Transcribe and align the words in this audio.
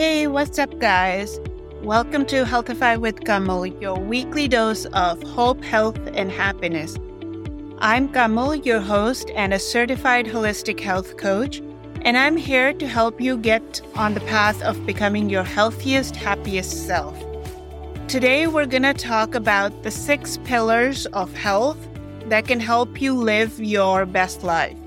Hey, 0.00 0.26
what's 0.26 0.58
up, 0.58 0.78
guys? 0.78 1.38
Welcome 1.82 2.24
to 2.28 2.44
Healthify 2.46 2.98
with 2.98 3.22
Kamal, 3.22 3.66
your 3.66 3.98
weekly 3.98 4.48
dose 4.48 4.86
of 4.94 5.22
hope, 5.22 5.62
health, 5.62 5.98
and 6.14 6.32
happiness. 6.32 6.96
I'm 7.80 8.10
Kamal, 8.10 8.54
your 8.54 8.80
host 8.80 9.30
and 9.34 9.52
a 9.52 9.58
certified 9.58 10.24
holistic 10.24 10.80
health 10.80 11.18
coach, 11.18 11.58
and 12.00 12.16
I'm 12.16 12.38
here 12.38 12.72
to 12.72 12.88
help 12.88 13.20
you 13.20 13.36
get 13.36 13.82
on 13.94 14.14
the 14.14 14.20
path 14.20 14.62
of 14.62 14.86
becoming 14.86 15.28
your 15.28 15.44
healthiest, 15.44 16.16
happiest 16.16 16.86
self. 16.86 17.14
Today, 18.08 18.46
we're 18.46 18.64
going 18.64 18.84
to 18.84 18.94
talk 18.94 19.34
about 19.34 19.82
the 19.82 19.90
six 19.90 20.38
pillars 20.44 21.04
of 21.12 21.30
health 21.34 21.76
that 22.30 22.46
can 22.46 22.58
help 22.58 23.02
you 23.02 23.12
live 23.12 23.60
your 23.60 24.06
best 24.06 24.44
life. 24.44 24.78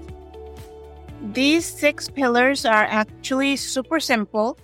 These 1.21 1.67
six 1.67 2.09
pillars 2.09 2.65
are 2.65 2.85
actually 2.85 3.57
super 3.57 3.99
simple 3.99 4.57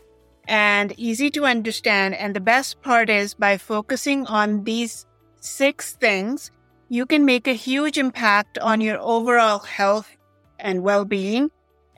and 0.50 0.94
easy 0.98 1.30
to 1.30 1.46
understand. 1.46 2.16
And 2.16 2.36
the 2.36 2.42
best 2.42 2.82
part 2.82 3.10
is 3.10 3.36
by 3.36 3.58
focusing 3.58 4.26
on 4.26 4.64
these 4.64 5.06
six 5.40 5.94
things, 5.94 6.52
you 6.90 7.06
can 7.06 7.24
make 7.24 7.48
a 7.48 7.54
huge 7.54 7.98
impact 8.00 8.58
on 8.58 8.82
your 8.82 8.98
overall 9.00 9.60
health 9.60 10.18
and 10.58 10.82
well 10.82 11.06
being, 11.06 11.52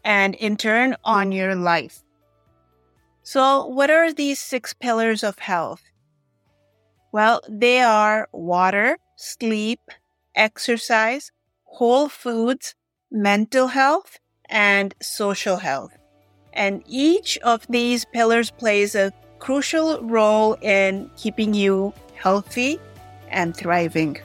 and 0.03 0.35
in 0.35 0.57
turn, 0.57 0.95
on 1.03 1.31
your 1.31 1.55
life. 1.55 2.03
So, 3.23 3.65
what 3.65 3.89
are 3.89 4.11
these 4.11 4.39
six 4.39 4.73
pillars 4.73 5.23
of 5.23 5.39
health? 5.39 5.81
Well, 7.13 7.41
they 7.49 7.81
are 7.81 8.27
water, 8.33 8.97
sleep, 9.15 9.79
exercise, 10.35 11.31
whole 11.63 12.09
foods, 12.09 12.75
mental 13.09 13.67
health, 13.67 14.19
and 14.49 14.93
social 15.01 15.57
health. 15.57 16.00
And 16.53 16.83
each 16.87 17.37
of 17.39 17.65
these 17.67 18.05
pillars 18.05 18.51
plays 18.51 18.95
a 18.95 19.13
crucial 19.39 20.01
role 20.01 20.57
in 20.61 21.09
keeping 21.17 21.53
you 21.53 21.93
healthy 22.15 22.79
and 23.29 23.55
thriving. 23.55 24.17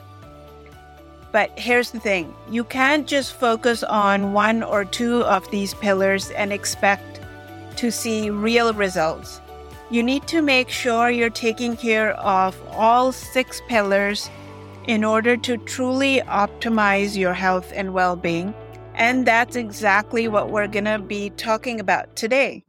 But 1.31 1.51
here's 1.57 1.91
the 1.91 1.99
thing 1.99 2.33
you 2.49 2.63
can't 2.63 3.07
just 3.07 3.33
focus 3.33 3.83
on 3.83 4.33
one 4.33 4.63
or 4.63 4.85
two 4.85 5.23
of 5.23 5.49
these 5.51 5.73
pillars 5.73 6.31
and 6.31 6.53
expect 6.53 7.21
to 7.77 7.91
see 7.91 8.29
real 8.29 8.73
results. 8.73 9.41
You 9.89 10.03
need 10.03 10.27
to 10.27 10.41
make 10.41 10.69
sure 10.69 11.09
you're 11.09 11.29
taking 11.29 11.77
care 11.77 12.11
of 12.13 12.55
all 12.71 13.11
six 13.11 13.61
pillars 13.67 14.29
in 14.87 15.03
order 15.03 15.37
to 15.37 15.57
truly 15.57 16.21
optimize 16.27 17.15
your 17.15 17.33
health 17.33 17.71
and 17.75 17.93
well 17.93 18.15
being 18.15 18.53
and 18.97 19.25
that's 19.25 19.55
exactly 19.55 20.27
what 20.27 20.49
we're 20.49 20.67
going 20.67 20.85
to 20.85 20.99
be 20.99 21.29
talking 21.31 21.79
about 21.79 22.15
today. 22.15 22.63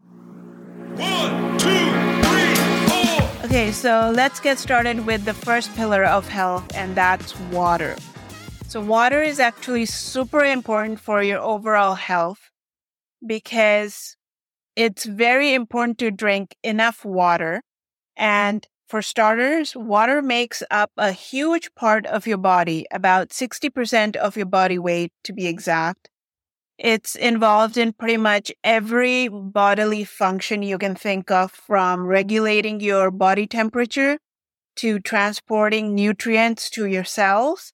One, 0.94 1.58
two, 1.58 1.68
three, 2.22 2.54
four. 2.86 3.46
Okay, 3.46 3.72
so 3.72 4.12
let's 4.14 4.38
get 4.38 4.58
started 4.58 5.06
with 5.06 5.24
the 5.24 5.34
first 5.34 5.74
pillar 5.74 6.04
of 6.04 6.28
health, 6.28 6.64
and 6.74 6.94
that's 6.94 7.38
water. 7.50 7.96
So, 8.68 8.82
water 8.82 9.22
is 9.22 9.40
actually 9.40 9.86
super 9.86 10.44
important 10.44 11.00
for 11.00 11.22
your 11.22 11.40
overall 11.40 11.94
health 11.94 12.50
because 13.26 14.16
it's 14.76 15.06
very 15.06 15.54
important 15.54 15.98
to 15.98 16.10
drink 16.10 16.54
enough 16.62 17.04
water. 17.04 17.62
And 18.16 18.66
for 18.86 19.00
starters, 19.00 19.74
water 19.74 20.20
makes 20.20 20.62
up 20.70 20.90
a 20.98 21.12
huge 21.12 21.74
part 21.74 22.04
of 22.06 22.26
your 22.26 22.38
body, 22.38 22.86
about 22.90 23.30
60% 23.30 24.16
of 24.16 24.36
your 24.36 24.46
body 24.46 24.78
weight 24.78 25.12
to 25.24 25.32
be 25.32 25.46
exact. 25.46 26.10
It's 26.78 27.16
involved 27.16 27.76
in 27.76 27.92
pretty 27.92 28.16
much 28.16 28.52
every 28.62 29.28
bodily 29.28 30.04
function 30.04 30.62
you 30.62 30.78
can 30.78 30.94
think 30.94 31.30
of 31.30 31.50
from 31.50 32.06
regulating 32.06 32.80
your 32.80 33.10
body 33.10 33.46
temperature 33.48 34.18
to 34.76 35.00
transporting 35.00 35.94
nutrients 35.94 36.70
to 36.70 36.86
your 36.86 37.02
cells. 37.02 37.72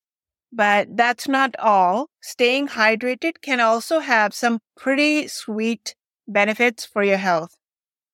But 0.50 0.97
that's 0.97 1.28
not 1.28 1.54
all. 1.59 2.09
Staying 2.22 2.69
hydrated 2.69 3.43
can 3.43 3.60
also 3.60 3.98
have 3.98 4.32
some 4.32 4.60
pretty 4.76 5.28
sweet 5.28 5.94
benefits 6.26 6.87
for 6.87 7.03
your 7.03 7.19
health. 7.19 7.56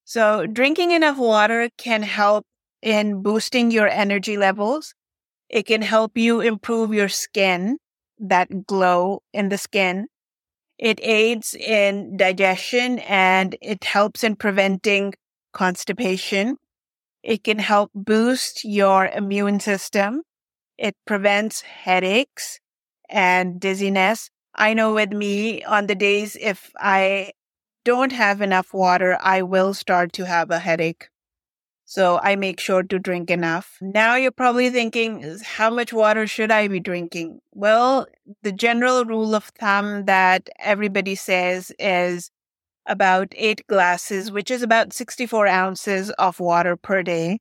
So 0.05 0.47
drinking 0.47 0.91
enough 0.91 1.19
water 1.19 1.69
can 1.79 2.03
help 2.03 2.47
in 2.83 3.23
boosting 3.23 3.71
your 3.71 3.87
energy 3.87 4.37
levels. 4.37 4.95
It 5.49 5.67
can 5.67 5.83
help 5.83 6.17
you 6.17 6.41
improve 6.41 6.93
your 6.93 7.09
skin, 7.09 7.79
that 8.19 8.67
glow 8.67 9.23
in 9.33 9.51
the 9.51 9.59
skin. 9.59 10.09
It 10.81 10.99
aids 11.05 11.55
in 11.55 12.17
digestion 12.17 12.99
and 13.01 13.57
it 13.63 13.85
helps 13.85 14.25
in 14.25 14.35
preventing 14.37 15.15
constipation. 15.53 16.57
It 17.23 17.45
can 17.45 17.61
help 17.61 17.93
boost 17.95 18.65
your 18.65 19.07
immune 19.09 19.61
system. 19.61 20.23
It 20.79 20.97
prevents 21.07 21.63
headaches 21.63 22.61
and 23.11 23.61
dizziness. 23.61 24.31
I 24.57 24.75
know 24.75 24.95
with 24.95 25.13
me 25.13 25.63
on 25.65 25.87
the 25.89 25.97
days 25.97 26.37
if 26.41 26.73
I 26.81 27.33
don't 27.85 28.13
have 28.13 28.41
enough 28.41 28.75
water, 28.75 29.19
I 29.21 29.43
will 29.43 29.75
start 29.75 30.15
to 30.15 30.27
have 30.27 30.51
a 30.51 30.61
headache. 30.61 31.10
So 31.91 32.21
I 32.23 32.37
make 32.37 32.61
sure 32.61 32.85
to 32.85 33.01
drink 33.01 33.33
enough. 33.33 33.77
Now 33.81 34.15
you're 34.15 34.31
probably 34.31 34.71
thinking, 34.71 35.25
how 35.45 35.71
much 35.71 35.93
water 35.93 36.25
should 36.29 36.53
I 36.53 36.69
be 36.69 36.79
drinking? 36.79 37.41
Well, 37.51 38.07
the 38.45 38.53
general 38.53 39.05
rule 39.05 39.35
of 39.35 39.47
thumb 39.59 40.05
that 40.05 40.49
everybody 40.61 41.17
says 41.17 41.73
is 41.81 42.31
about 42.87 43.35
eight 43.37 43.67
glasses, 43.67 44.31
which 44.31 44.53
is 44.53 44.63
about 44.63 44.93
64 44.93 45.49
ounces 45.49 46.11
of 46.11 46.39
water 46.39 46.77
per 46.77 47.03
day. 47.03 47.41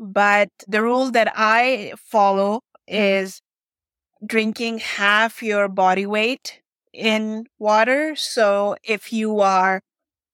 But 0.00 0.48
the 0.66 0.82
rule 0.82 1.12
that 1.12 1.32
I 1.36 1.92
follow 1.96 2.62
is 2.88 3.40
drinking 4.26 4.78
half 4.78 5.44
your 5.44 5.68
body 5.68 6.06
weight 6.06 6.60
in 6.92 7.46
water. 7.56 8.16
So 8.16 8.74
if 8.82 9.12
you 9.12 9.38
are 9.38 9.80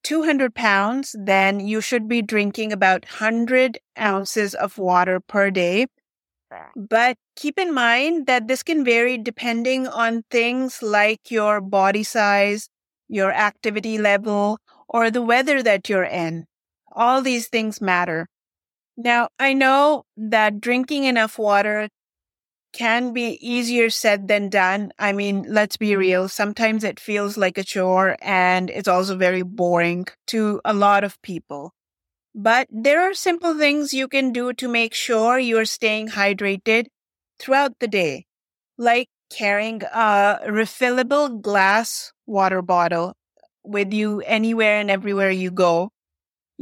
200 0.02 0.54
pounds, 0.54 1.14
then 1.18 1.60
you 1.60 1.80
should 1.80 2.08
be 2.08 2.22
drinking 2.22 2.72
about 2.72 3.04
100 3.04 3.78
ounces 3.98 4.54
of 4.54 4.78
water 4.78 5.20
per 5.20 5.50
day. 5.50 5.86
But 6.76 7.16
keep 7.36 7.58
in 7.58 7.72
mind 7.72 8.26
that 8.26 8.46
this 8.46 8.62
can 8.62 8.84
vary 8.84 9.16
depending 9.16 9.86
on 9.86 10.24
things 10.30 10.82
like 10.82 11.30
your 11.30 11.60
body 11.60 12.02
size, 12.02 12.68
your 13.08 13.32
activity 13.32 13.98
level, 13.98 14.58
or 14.88 15.10
the 15.10 15.22
weather 15.22 15.62
that 15.62 15.88
you're 15.88 16.04
in. 16.04 16.46
All 16.92 17.22
these 17.22 17.48
things 17.48 17.80
matter. 17.80 18.28
Now, 18.96 19.28
I 19.38 19.54
know 19.54 20.04
that 20.16 20.60
drinking 20.60 21.04
enough 21.04 21.38
water 21.38 21.88
can 22.72 23.12
be 23.12 23.38
easier 23.40 23.90
said 23.90 24.28
than 24.28 24.48
done. 24.48 24.92
I 24.98 25.12
mean, 25.12 25.44
let's 25.48 25.76
be 25.76 25.90
mm-hmm. 25.90 26.00
real. 26.00 26.28
Sometimes 26.28 26.84
it 26.84 26.98
feels 26.98 27.36
like 27.36 27.58
a 27.58 27.64
chore 27.64 28.16
and 28.22 28.70
it's 28.70 28.88
also 28.88 29.16
very 29.16 29.42
boring 29.42 30.06
to 30.28 30.60
a 30.64 30.74
lot 30.74 31.04
of 31.04 31.20
people. 31.22 31.72
But 32.34 32.66
there 32.70 33.02
are 33.02 33.14
simple 33.14 33.58
things 33.58 33.92
you 33.92 34.08
can 34.08 34.32
do 34.32 34.54
to 34.54 34.68
make 34.68 34.94
sure 34.94 35.38
you're 35.38 35.66
staying 35.66 36.08
hydrated 36.08 36.86
throughout 37.38 37.78
the 37.78 37.88
day, 37.88 38.26
like 38.78 39.08
carrying 39.30 39.82
a 39.82 40.40
refillable 40.46 41.40
glass 41.42 42.12
water 42.26 42.62
bottle 42.62 43.14
with 43.62 43.92
you 43.92 44.20
anywhere 44.20 44.80
and 44.80 44.90
everywhere 44.90 45.30
you 45.30 45.50
go. 45.50 45.90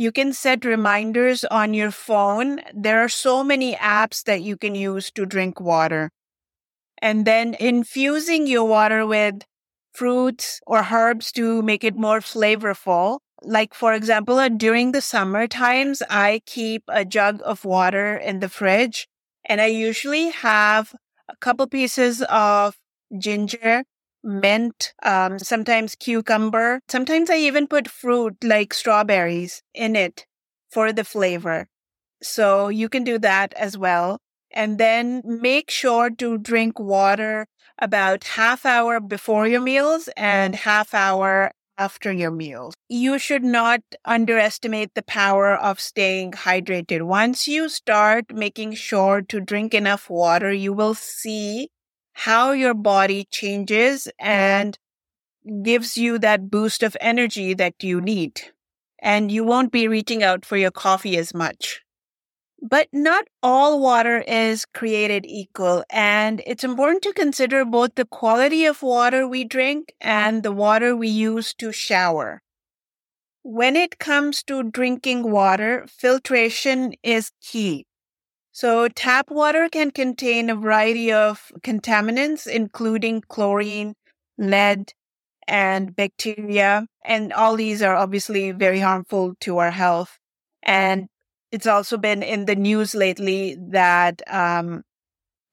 You 0.00 0.12
can 0.12 0.32
set 0.32 0.64
reminders 0.64 1.44
on 1.44 1.74
your 1.74 1.90
phone. 1.90 2.62
There 2.72 3.00
are 3.04 3.08
so 3.10 3.44
many 3.44 3.74
apps 3.74 4.24
that 4.24 4.40
you 4.40 4.56
can 4.56 4.74
use 4.74 5.10
to 5.10 5.26
drink 5.26 5.60
water. 5.60 6.10
And 7.02 7.26
then 7.26 7.54
infusing 7.60 8.46
your 8.46 8.64
water 8.64 9.06
with 9.06 9.42
fruits 9.92 10.58
or 10.66 10.86
herbs 10.90 11.30
to 11.32 11.60
make 11.60 11.84
it 11.84 11.96
more 11.96 12.20
flavorful. 12.20 13.18
Like, 13.42 13.74
for 13.74 13.92
example, 13.92 14.38
uh, 14.38 14.48
during 14.48 14.92
the 14.92 15.02
summer 15.02 15.46
times, 15.46 16.02
I 16.08 16.40
keep 16.46 16.82
a 16.88 17.04
jug 17.04 17.42
of 17.44 17.66
water 17.66 18.16
in 18.16 18.40
the 18.40 18.48
fridge 18.48 19.06
and 19.44 19.60
I 19.60 19.66
usually 19.66 20.30
have 20.30 20.94
a 21.28 21.36
couple 21.36 21.66
pieces 21.66 22.22
of 22.22 22.78
ginger 23.18 23.84
mint, 24.22 24.92
um, 25.02 25.38
sometimes 25.38 25.94
cucumber. 25.94 26.80
Sometimes 26.88 27.30
I 27.30 27.36
even 27.36 27.66
put 27.66 27.88
fruit 27.88 28.36
like 28.42 28.74
strawberries 28.74 29.62
in 29.74 29.96
it 29.96 30.26
for 30.70 30.92
the 30.92 31.04
flavor. 31.04 31.68
So 32.22 32.68
you 32.68 32.88
can 32.88 33.04
do 33.04 33.18
that 33.18 33.52
as 33.54 33.76
well. 33.78 34.18
And 34.52 34.78
then 34.78 35.22
make 35.24 35.70
sure 35.70 36.10
to 36.10 36.38
drink 36.38 36.78
water 36.78 37.46
about 37.78 38.24
half 38.24 38.66
hour 38.66 39.00
before 39.00 39.46
your 39.46 39.60
meals 39.60 40.08
and 40.16 40.54
half 40.54 40.92
hour 40.92 41.52
after 41.78 42.12
your 42.12 42.30
meals. 42.30 42.74
You 42.88 43.18
should 43.18 43.44
not 43.44 43.80
underestimate 44.04 44.94
the 44.94 45.02
power 45.02 45.54
of 45.54 45.80
staying 45.80 46.32
hydrated. 46.32 47.02
Once 47.02 47.48
you 47.48 47.68
start 47.68 48.34
making 48.34 48.74
sure 48.74 49.22
to 49.22 49.40
drink 49.40 49.72
enough 49.72 50.10
water, 50.10 50.52
you 50.52 50.72
will 50.72 50.94
see 50.94 51.70
how 52.26 52.52
your 52.52 52.74
body 52.74 53.24
changes 53.30 54.06
mm-hmm. 54.06 54.28
and 54.28 54.78
gives 55.62 55.96
you 55.96 56.18
that 56.18 56.50
boost 56.50 56.82
of 56.82 56.96
energy 57.00 57.54
that 57.54 57.82
you 57.82 58.00
need. 58.00 58.40
and 59.02 59.32
you 59.32 59.44
won't 59.44 59.72
be 59.72 59.88
reaching 59.88 60.22
out 60.22 60.44
for 60.44 60.56
your 60.58 60.70
coffee 60.70 61.16
as 61.16 61.32
much. 61.32 61.80
But 62.60 62.88
not 62.92 63.24
all 63.42 63.80
water 63.80 64.18
is 64.18 64.66
created 64.66 65.24
equal, 65.24 65.84
and 65.88 66.42
it's 66.46 66.64
important 66.64 67.02
to 67.04 67.14
consider 67.14 67.64
both 67.64 67.94
the 67.94 68.04
quality 68.04 68.66
of 68.66 68.82
water 68.82 69.26
we 69.26 69.44
drink 69.44 69.94
and 70.00 70.42
the 70.42 70.52
water 70.52 70.94
we 70.94 71.08
use 71.08 71.54
to 71.54 71.72
shower. 71.72 72.42
When 73.42 73.74
it 73.74 73.98
comes 73.98 74.42
to 74.44 74.62
drinking 74.62 75.30
water, 75.30 75.86
filtration 75.88 76.92
is 77.02 77.32
key. 77.40 77.86
So, 78.60 78.88
tap 78.88 79.30
water 79.30 79.70
can 79.70 79.90
contain 79.90 80.50
a 80.50 80.54
variety 80.54 81.10
of 81.10 81.50
contaminants, 81.62 82.46
including 82.46 83.22
chlorine, 83.26 83.94
lead, 84.36 84.92
and 85.48 85.96
bacteria. 85.96 86.86
And 87.02 87.32
all 87.32 87.56
these 87.56 87.80
are 87.80 87.96
obviously 87.96 88.52
very 88.52 88.80
harmful 88.80 89.34
to 89.40 89.56
our 89.56 89.70
health. 89.70 90.18
And 90.62 91.08
it's 91.50 91.66
also 91.66 91.96
been 91.96 92.22
in 92.22 92.44
the 92.44 92.54
news 92.54 92.94
lately 92.94 93.56
that 93.70 94.20
um, 94.30 94.82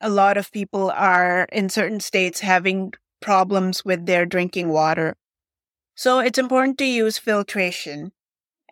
a 0.02 0.10
lot 0.10 0.36
of 0.36 0.52
people 0.52 0.92
are 0.92 1.48
in 1.50 1.70
certain 1.70 2.02
states 2.02 2.42
having 2.42 2.92
problems 3.22 3.86
with 3.86 4.06
their 4.06 4.26
drinking 4.26 4.68
water. 4.68 5.16
So 5.96 6.20
it's 6.20 6.38
important 6.38 6.78
to 6.80 6.86
use 6.86 7.18
filtration. 7.18 8.12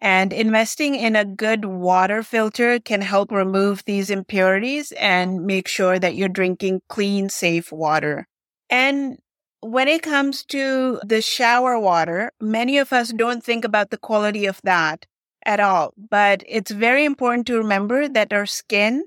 And 0.06 0.32
investing 0.32 0.94
in 0.94 1.16
a 1.16 1.26
good 1.26 1.66
water 1.66 2.22
filter 2.22 2.80
can 2.80 3.02
help 3.02 3.32
remove 3.32 3.84
these 3.86 4.12
impurities 4.12 4.92
and 4.92 5.48
make 5.48 5.68
sure 5.68 5.98
that 5.98 6.14
you're 6.14 6.30
drinking 6.30 6.84
clean, 6.90 7.28
safe 7.28 7.72
water. 7.72 8.28
And 8.70 9.18
when 9.62 9.88
it 9.88 10.04
comes 10.04 10.46
to 10.46 11.00
the 11.04 11.24
shower 11.24 11.80
water, 11.80 12.32
many 12.40 12.78
of 12.78 12.94
us 12.94 13.14
don't 13.14 13.44
think 13.44 13.66
about 13.66 13.90
the 13.90 13.98
quality 13.98 14.46
of 14.46 14.62
that 14.64 15.08
at 15.44 15.60
all. 15.60 15.96
But 15.98 16.44
it's 16.48 16.70
very 16.70 17.04
important 17.04 17.48
to 17.48 17.58
remember 17.58 18.08
that 18.08 18.32
our 18.32 18.46
skin 18.46 19.06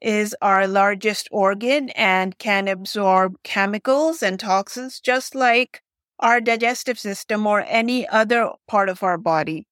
is 0.00 0.34
our 0.40 0.66
largest 0.66 1.28
organ 1.30 1.90
and 1.90 2.38
can 2.38 2.66
absorb 2.66 3.36
chemicals 3.42 4.22
and 4.22 4.40
toxins 4.40 5.00
just 5.00 5.34
like 5.34 5.82
our 6.18 6.40
digestive 6.40 6.98
system 6.98 7.46
or 7.46 7.62
any 7.68 8.08
other 8.08 8.52
part 8.66 8.88
of 8.88 9.02
our 9.02 9.18
body. 9.18 9.66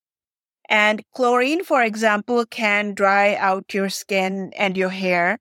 And 0.68 1.02
chlorine, 1.14 1.64
for 1.64 1.82
example, 1.82 2.44
can 2.46 2.94
dry 2.94 3.34
out 3.36 3.74
your 3.74 3.88
skin 3.88 4.52
and 4.56 4.76
your 4.76 4.90
hair, 4.90 5.38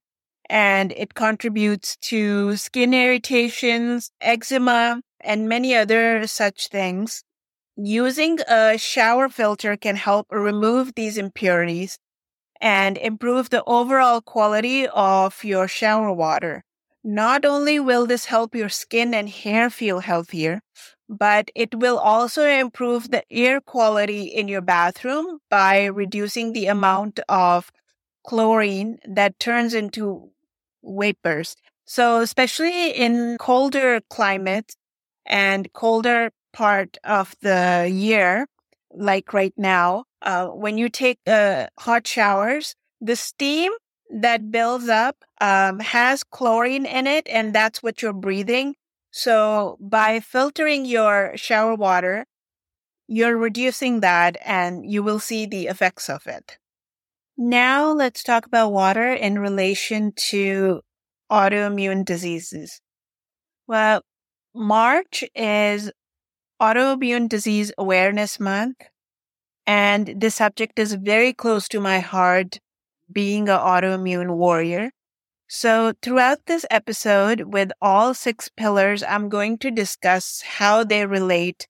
and 0.50 0.92
it 0.94 1.14
contributes 1.14 1.98
to 2.10 2.56
skin 2.58 2.94
irritations, 2.94 4.12
eczema, 4.22 5.02
and 5.20 5.50
many 5.50 5.76
other 5.76 6.28
such 6.28 6.70
things. 6.70 7.24
Using 7.76 8.40
a 8.48 8.78
shower 8.78 9.30
filter 9.30 9.78
can 9.78 9.96
help 9.98 10.28
remove 10.32 10.96
these 10.96 11.18
impurities 11.18 12.00
and 12.62 12.98
improve 12.98 13.50
the 13.50 13.64
overall 13.66 14.22
quality 14.22 14.88
of 14.88 15.44
your 15.44 15.68
shower 15.68 16.12
water. 16.14 16.64
Not 17.10 17.46
only 17.46 17.80
will 17.80 18.06
this 18.06 18.26
help 18.26 18.54
your 18.54 18.68
skin 18.68 19.14
and 19.14 19.30
hair 19.30 19.70
feel 19.70 20.00
healthier, 20.00 20.60
but 21.08 21.50
it 21.56 21.74
will 21.74 21.98
also 21.98 22.46
improve 22.46 23.12
the 23.12 23.24
air 23.32 23.62
quality 23.62 24.24
in 24.24 24.50
your 24.50 24.60
bathroom 24.60 25.40
by 25.50 25.86
reducing 25.86 26.52
the 26.52 26.66
amount 26.66 27.22
of 27.30 27.72
chlorine 28.26 29.00
that 29.08 29.40
turns 29.40 29.74
into 29.74 30.32
vapors. 30.84 31.56
So, 31.86 32.20
especially 32.20 32.90
in 32.92 33.38
colder 33.40 34.02
climates 34.10 34.76
and 35.26 35.72
colder 35.72 36.32
part 36.52 36.98
of 37.06 37.36
the 37.42 37.90
year, 37.90 38.48
like 38.92 39.32
right 39.32 39.54
now, 39.56 40.04
uh, 40.24 40.48
when 40.48 40.78
you 40.78 40.90
take 40.90 41.20
uh, 41.26 41.68
hot 41.80 42.06
showers, 42.06 42.76
the 43.00 43.16
steam 43.16 43.72
that 44.10 44.52
builds 44.52 44.90
up 44.90 45.24
um, 45.42 45.80
has 45.80 46.24
chlorine 46.24 46.86
in 46.86 47.08
it, 47.08 47.28
and 47.30 47.54
that's 47.54 47.84
what 47.84 48.02
you're 48.02 48.14
breathing. 48.14 48.76
So 49.12 49.78
by 49.80 50.20
filtering 50.20 50.86
your 50.86 51.34
shower 51.36 51.76
water, 51.76 52.26
you're 53.08 53.38
reducing 53.38 54.02
that 54.02 54.38
and 54.46 54.90
you 54.90 55.02
will 55.02 55.20
see 55.20 55.46
the 55.46 55.68
effects 55.68 56.10
of 56.10 56.28
it. 56.28 56.58
Now 57.38 57.92
let's 57.92 58.24
talk 58.24 58.46
about 58.46 58.74
water 58.74 59.14
in 59.14 59.40
relation 59.40 60.12
to 60.30 60.82
autoimmune 61.32 62.04
diseases. 62.04 62.82
Well, 63.68 64.02
March 64.54 65.24
is 65.36 65.92
Autoimmune 66.62 67.30
Disease 67.30 67.72
Awareness 67.78 68.40
Month. 68.40 68.78
And 69.66 70.16
this 70.18 70.36
subject 70.36 70.80
is 70.80 70.94
very 70.94 71.34
close 71.34 71.68
to 71.70 71.80
my 71.80 72.00
heart, 72.00 72.60
being 73.12 73.50
an 73.50 73.60
autoimmune 73.60 74.36
warrior. 74.36 74.92
So, 75.50 75.94
throughout 76.02 76.46
this 76.46 76.66
episode, 76.70 77.54
with 77.54 77.72
all 77.82 78.14
six 78.14 78.50
pillars, 78.50 79.02
I'm 79.02 79.30
going 79.30 79.58
to 79.60 79.72
discuss 79.72 80.42
how 80.42 80.84
they 80.84 81.06
relate 81.06 81.68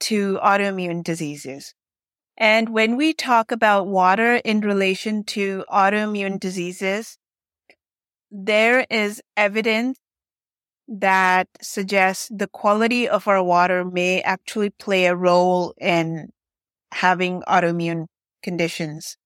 to 0.00 0.38
autoimmune 0.42 1.02
diseases. 1.02 1.74
And 2.36 2.68
when 2.70 2.96
we 2.96 3.14
talk 3.14 3.50
about 3.50 3.86
water 3.86 4.36
in 4.44 4.60
relation 4.60 5.24
to 5.24 5.64
autoimmune 5.70 6.38
diseases, 6.38 7.16
there 8.30 8.84
is 8.90 9.22
evidence 9.36 9.98
that 10.88 11.48
suggests 11.62 12.28
the 12.34 12.48
quality 12.48 13.08
of 13.08 13.26
our 13.28 13.42
water 13.42 13.84
may 13.84 14.20
actually 14.22 14.70
play 14.70 15.06
a 15.06 15.16
role 15.16 15.72
in 15.80 16.28
having 16.92 17.42
autoimmune 17.42 18.06
conditions. 18.42 19.16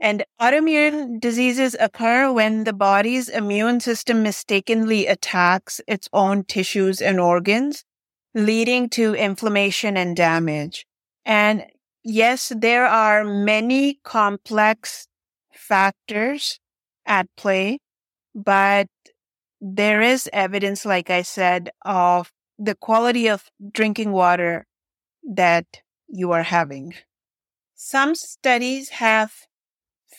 And 0.00 0.24
autoimmune 0.40 1.20
diseases 1.20 1.74
occur 1.80 2.32
when 2.32 2.64
the 2.64 2.72
body's 2.72 3.28
immune 3.28 3.80
system 3.80 4.22
mistakenly 4.22 5.06
attacks 5.06 5.80
its 5.88 6.08
own 6.12 6.44
tissues 6.44 7.02
and 7.02 7.18
organs, 7.18 7.84
leading 8.32 8.88
to 8.90 9.14
inflammation 9.14 9.96
and 9.96 10.16
damage. 10.16 10.86
And 11.24 11.66
yes, 12.04 12.52
there 12.56 12.86
are 12.86 13.24
many 13.24 13.98
complex 14.04 15.08
factors 15.52 16.60
at 17.04 17.26
play, 17.36 17.80
but 18.34 18.86
there 19.60 20.00
is 20.00 20.30
evidence, 20.32 20.84
like 20.84 21.10
I 21.10 21.22
said, 21.22 21.70
of 21.84 22.30
the 22.56 22.76
quality 22.76 23.28
of 23.28 23.50
drinking 23.72 24.12
water 24.12 24.66
that 25.24 25.66
you 26.08 26.30
are 26.30 26.44
having. 26.44 26.94
Some 27.74 28.14
studies 28.14 28.90
have 28.90 29.47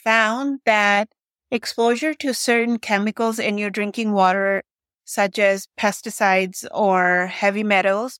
found 0.04 0.60
that 0.66 1.10
exposure 1.52 2.14
to 2.16 2.34
certain 2.34 2.80
chemicals 2.80 3.40
in 3.40 3.58
your 3.58 3.70
drinking 3.70 4.12
water, 4.12 4.64
such 5.06 5.40
as 5.40 5.68
pesticides 5.80 6.66
or 6.72 7.28
heavy 7.28 7.64
metals, 7.64 8.20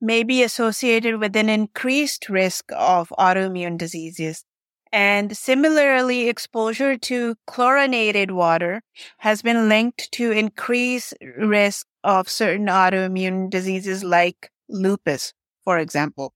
may 0.00 0.22
be 0.22 0.42
associated 0.42 1.18
with 1.20 1.36
an 1.36 1.48
increased 1.48 2.28
risk 2.28 2.64
of 2.74 3.10
autoimmune 3.18 3.76
diseases. 3.78 4.44
And 4.92 5.36
similarly, 5.36 6.28
exposure 6.28 6.96
to 6.98 7.36
chlorinated 7.46 8.32
water 8.32 8.82
has 9.18 9.42
been 9.42 9.68
linked 9.68 10.10
to 10.12 10.32
increased 10.32 11.14
risk 11.36 11.86
of 12.02 12.28
certain 12.28 12.66
autoimmune 12.66 13.50
diseases 13.50 14.02
like 14.02 14.50
lupus, 14.68 15.32
for 15.64 15.78
example. 15.78 16.32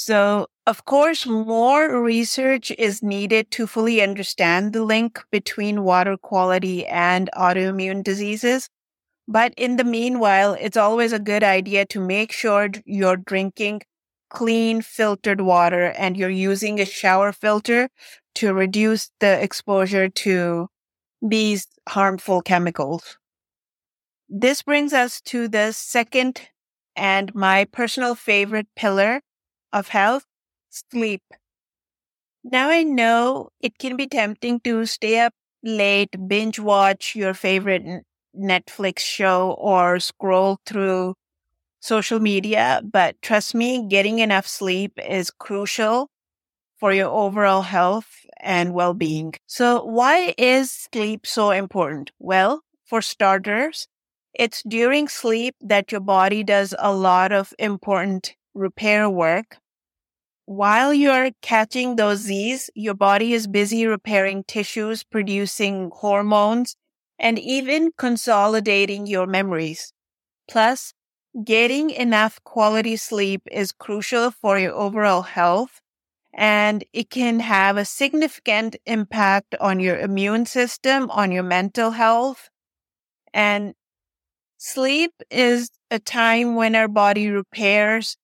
So, 0.00 0.46
of 0.64 0.84
course, 0.84 1.26
more 1.26 2.00
research 2.00 2.70
is 2.78 3.02
needed 3.02 3.50
to 3.50 3.66
fully 3.66 4.00
understand 4.00 4.72
the 4.72 4.84
link 4.84 5.20
between 5.32 5.82
water 5.82 6.16
quality 6.16 6.86
and 6.86 7.28
autoimmune 7.34 8.04
diseases. 8.04 8.70
But 9.28 9.54
in 9.56 9.76
the 9.76 9.84
meanwhile, 9.84 10.54
it's 10.54 10.76
always 10.76 11.12
a 11.12 11.18
good 11.18 11.44
idea 11.44 11.86
to 11.86 12.00
make 12.00 12.32
sure 12.32 12.70
you're 12.86 13.16
drinking 13.16 13.82
clean 14.30 14.82
filtered 14.82 15.40
water 15.40 15.86
and 15.98 16.16
you're 16.16 16.30
using 16.30 16.80
a 16.80 16.84
shower 16.86 17.32
filter 17.32 17.90
to 18.36 18.54
reduce 18.54 19.10
the 19.20 19.42
exposure 19.42 20.08
to 20.08 20.68
these 21.22 21.66
harmful 21.88 22.42
chemicals. 22.42 23.18
This 24.30 24.62
brings 24.62 24.92
us 24.92 25.20
to 25.22 25.48
the 25.48 25.72
second 25.72 26.48
and 26.96 27.34
my 27.34 27.64
personal 27.66 28.14
favorite 28.14 28.68
pillar 28.74 29.20
of 29.72 29.88
health, 29.88 30.24
sleep. 30.70 31.22
Now 32.44 32.70
I 32.70 32.82
know 32.82 33.50
it 33.60 33.78
can 33.78 33.96
be 33.96 34.06
tempting 34.06 34.60
to 34.60 34.86
stay 34.86 35.18
up 35.20 35.32
late, 35.62 36.28
binge 36.28 36.58
watch 36.58 37.14
your 37.14 37.34
favorite 37.34 38.04
Netflix 38.36 39.00
show 39.00 39.52
or 39.58 39.98
scroll 39.98 40.58
through 40.64 41.14
social 41.80 42.20
media, 42.20 42.82
but 42.84 43.20
trust 43.22 43.54
me, 43.54 43.86
getting 43.88 44.20
enough 44.20 44.46
sleep 44.46 44.92
is 45.06 45.30
crucial 45.30 46.10
for 46.78 46.92
your 46.92 47.08
overall 47.10 47.62
health 47.62 48.26
and 48.40 48.74
well-being. 48.74 49.34
So 49.46 49.84
why 49.84 50.34
is 50.38 50.72
sleep 50.92 51.26
so 51.26 51.50
important? 51.52 52.12
Well, 52.18 52.62
for 52.86 53.02
starters, 53.02 53.88
it's 54.34 54.62
during 54.64 55.08
sleep 55.08 55.56
that 55.62 55.92
your 55.92 56.02
body 56.02 56.44
does 56.44 56.74
a 56.78 56.94
lot 56.94 57.32
of 57.32 57.54
important 57.58 58.36
repair 58.54 59.08
work. 59.10 59.58
while 60.46 60.94
you're 60.94 61.30
catching 61.42 61.96
those 61.96 62.20
Z's, 62.20 62.70
your 62.74 62.94
body 62.94 63.34
is 63.34 63.46
busy 63.46 63.86
repairing 63.86 64.44
tissues, 64.44 65.04
producing 65.04 65.90
hormones, 65.94 66.76
and 67.18 67.38
even 67.38 67.92
consolidating 67.98 69.06
your 69.06 69.26
memories. 69.26 69.92
Plus, 70.48 70.94
getting 71.44 71.90
enough 71.90 72.42
quality 72.44 72.96
sleep 72.96 73.42
is 73.50 73.72
crucial 73.72 74.30
for 74.30 74.58
your 74.58 74.74
overall 74.74 75.22
health 75.22 75.80
and 76.34 76.84
it 76.92 77.10
can 77.10 77.40
have 77.40 77.76
a 77.76 77.84
significant 77.84 78.76
impact 78.86 79.54
on 79.60 79.80
your 79.80 79.98
immune 79.98 80.46
system, 80.46 81.10
on 81.10 81.32
your 81.32 81.42
mental 81.42 81.92
health. 81.92 82.50
And 83.34 83.74
sleep 84.58 85.12
is 85.30 85.70
a 85.90 85.98
time 85.98 86.54
when 86.54 86.74
our 86.74 86.88
body 86.88 87.28
repairs, 87.30 88.16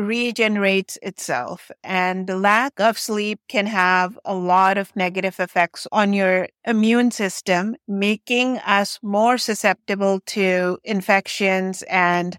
regenerates 0.00 0.98
itself. 1.02 1.70
And 1.84 2.26
the 2.26 2.36
lack 2.36 2.80
of 2.80 2.98
sleep 2.98 3.40
can 3.48 3.66
have 3.66 4.18
a 4.24 4.34
lot 4.34 4.78
of 4.78 4.94
negative 4.96 5.38
effects 5.38 5.86
on 5.92 6.12
your 6.12 6.48
immune 6.64 7.10
system, 7.10 7.76
making 7.86 8.58
us 8.58 8.98
more 9.02 9.38
susceptible 9.38 10.20
to 10.26 10.78
infections 10.84 11.82
and 11.82 12.38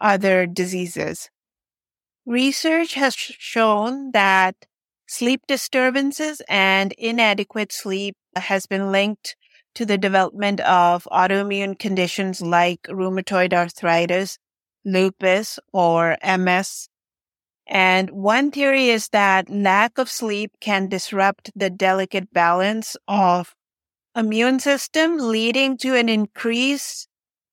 other 0.00 0.46
diseases. 0.46 1.30
Research 2.24 2.94
has 2.94 3.14
shown 3.14 4.12
that 4.12 4.54
Sleep 5.12 5.42
disturbances 5.46 6.40
and 6.48 6.92
inadequate 6.92 7.70
sleep 7.70 8.16
has 8.34 8.64
been 8.64 8.90
linked 8.90 9.36
to 9.74 9.84
the 9.84 9.98
development 9.98 10.58
of 10.60 11.06
autoimmune 11.12 11.78
conditions 11.78 12.40
like 12.40 12.80
rheumatoid 12.84 13.52
arthritis, 13.52 14.38
lupus, 14.86 15.58
or 15.70 16.16
MS. 16.24 16.88
And 17.72 18.10
one 18.10 18.50
theory 18.50 18.90
is 18.90 19.08
that 19.08 19.48
lack 19.48 19.96
of 19.96 20.10
sleep 20.10 20.52
can 20.60 20.88
disrupt 20.88 21.50
the 21.56 21.70
delicate 21.70 22.30
balance 22.30 22.98
of 23.08 23.54
immune 24.14 24.60
system, 24.60 25.16
leading 25.16 25.78
to 25.78 25.96
an 25.96 26.10
increase 26.10 27.08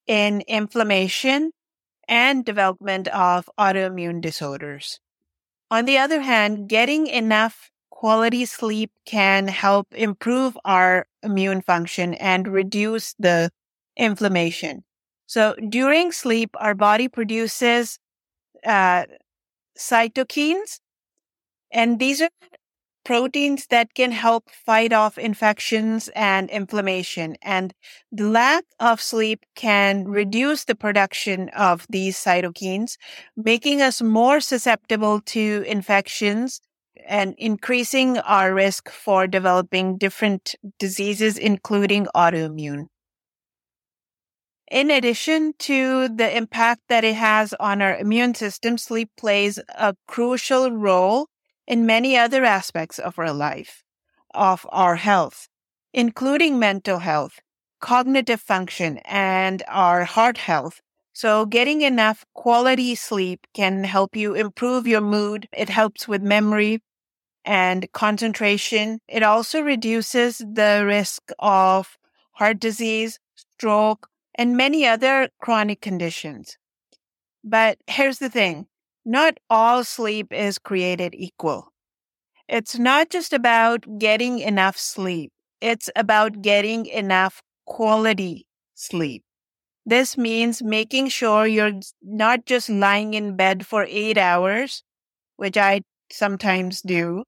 in 0.08 0.42
inflammation 0.42 1.54
and 2.06 2.44
development 2.44 3.08
of 3.08 3.50
autoimmune 3.58 4.20
disorders. 4.20 5.00
On 5.72 5.86
the 5.86 5.98
other 5.98 6.20
hand, 6.20 6.68
getting 6.68 7.08
enough 7.08 7.72
quality 7.90 8.44
sleep 8.44 8.92
can 9.06 9.48
help 9.48 9.88
improve 9.94 10.58
our 10.66 11.08
immune 11.24 11.62
function 11.62 12.14
and 12.16 12.46
reduce 12.46 13.14
the 13.20 13.52
inflammation. 13.96 14.84
So 15.28 15.56
during 15.70 16.12
sleep, 16.12 16.50
our 16.60 16.76
body 16.76 17.08
produces 17.08 18.00
uh, 18.66 19.06
cytokines, 19.80 20.80
and 21.72 22.00
these 22.00 22.22
are 22.22 22.30
proteins 23.06 23.66
that 23.68 23.94
can 23.96 24.12
help 24.12 24.50
fight 24.52 24.94
off 24.94 25.18
infections 25.18 26.10
and 26.16 26.50
inflammation. 26.50 27.36
And 27.42 27.74
the 28.12 28.28
lack 28.30 28.66
of 28.80 29.02
sleep 29.02 29.46
can 29.56 30.08
reduce 30.08 30.66
the 30.66 30.76
production 30.76 31.50
of 31.50 31.88
these 31.90 32.18
cytokines, 32.18 32.98
making 33.36 33.82
us 33.82 34.02
more 34.02 34.40
susceptible 34.40 35.22
to 35.22 35.64
infections 35.66 36.62
and 37.08 37.34
increasing 37.38 38.20
our 38.20 38.54
risk 38.54 38.90
for 38.90 39.26
developing 39.26 39.98
different 39.98 40.56
diseases, 40.78 41.38
including 41.38 42.06
autoimmune. 42.16 42.88
In 44.70 44.92
addition 44.92 45.54
to 45.60 46.10
the 46.10 46.36
impact 46.38 46.82
that 46.90 47.04
it 47.04 47.16
has 47.16 47.56
on 47.60 47.82
our 47.82 47.98
immune 47.98 48.36
system, 48.36 48.78
sleep 48.78 49.10
plays 49.18 49.58
a 49.70 49.96
crucial 50.08 50.72
role 50.72 51.28
in 51.66 51.88
many 51.88 52.16
other 52.16 52.46
aspects 52.46 53.00
of 53.00 53.18
our 53.18 53.34
life, 53.34 53.84
of 54.34 54.68
our 54.70 54.98
health, 54.98 55.48
including 55.92 56.60
mental 56.60 57.00
health, 57.00 57.40
cognitive 57.80 58.42
function, 58.42 59.00
and 59.06 59.64
our 59.68 60.04
heart 60.06 60.38
health. 60.38 60.82
So 61.14 61.48
getting 61.48 61.82
enough 61.82 62.24
quality 62.36 62.94
sleep 62.94 63.48
can 63.56 63.84
help 63.84 64.16
you 64.16 64.36
improve 64.36 64.86
your 64.86 65.02
mood. 65.02 65.48
It 65.52 65.70
helps 65.70 66.08
with 66.08 66.22
memory 66.22 66.84
and 67.44 67.92
concentration. 67.92 69.00
It 69.08 69.24
also 69.24 69.62
reduces 69.62 70.38
the 70.38 70.84
risk 70.86 71.32
of 71.40 71.98
heart 72.34 72.60
disease, 72.60 73.20
stroke, 73.36 74.08
and 74.40 74.58
many 74.58 74.88
other 74.88 75.30
chronic 75.42 75.82
conditions. 75.82 76.58
But 77.44 77.78
here's 77.88 78.20
the 78.20 78.30
thing. 78.30 78.68
Not 79.06 79.38
all 79.50 79.84
sleep 79.84 80.32
is 80.32 80.58
created 80.60 81.14
equal. 81.14 81.74
It's 82.48 82.80
not 82.80 83.10
just 83.10 83.34
about 83.34 84.00
getting 84.00 84.40
enough 84.40 84.78
sleep. 84.78 85.32
It's 85.62 85.90
about 85.96 86.42
getting 86.42 86.86
enough 86.88 87.42
quality 87.66 88.48
sleep. 88.76 89.24
This 89.86 90.18
means 90.18 90.64
making 90.64 91.10
sure 91.10 91.48
you're 91.48 91.80
not 92.02 92.46
just 92.46 92.70
lying 92.70 93.14
in 93.16 93.36
bed 93.36 93.68
for 93.68 93.86
eight 93.90 94.18
hours, 94.18 94.84
which 95.38 95.58
I 95.58 95.82
sometimes 96.12 96.82
do, 96.82 97.24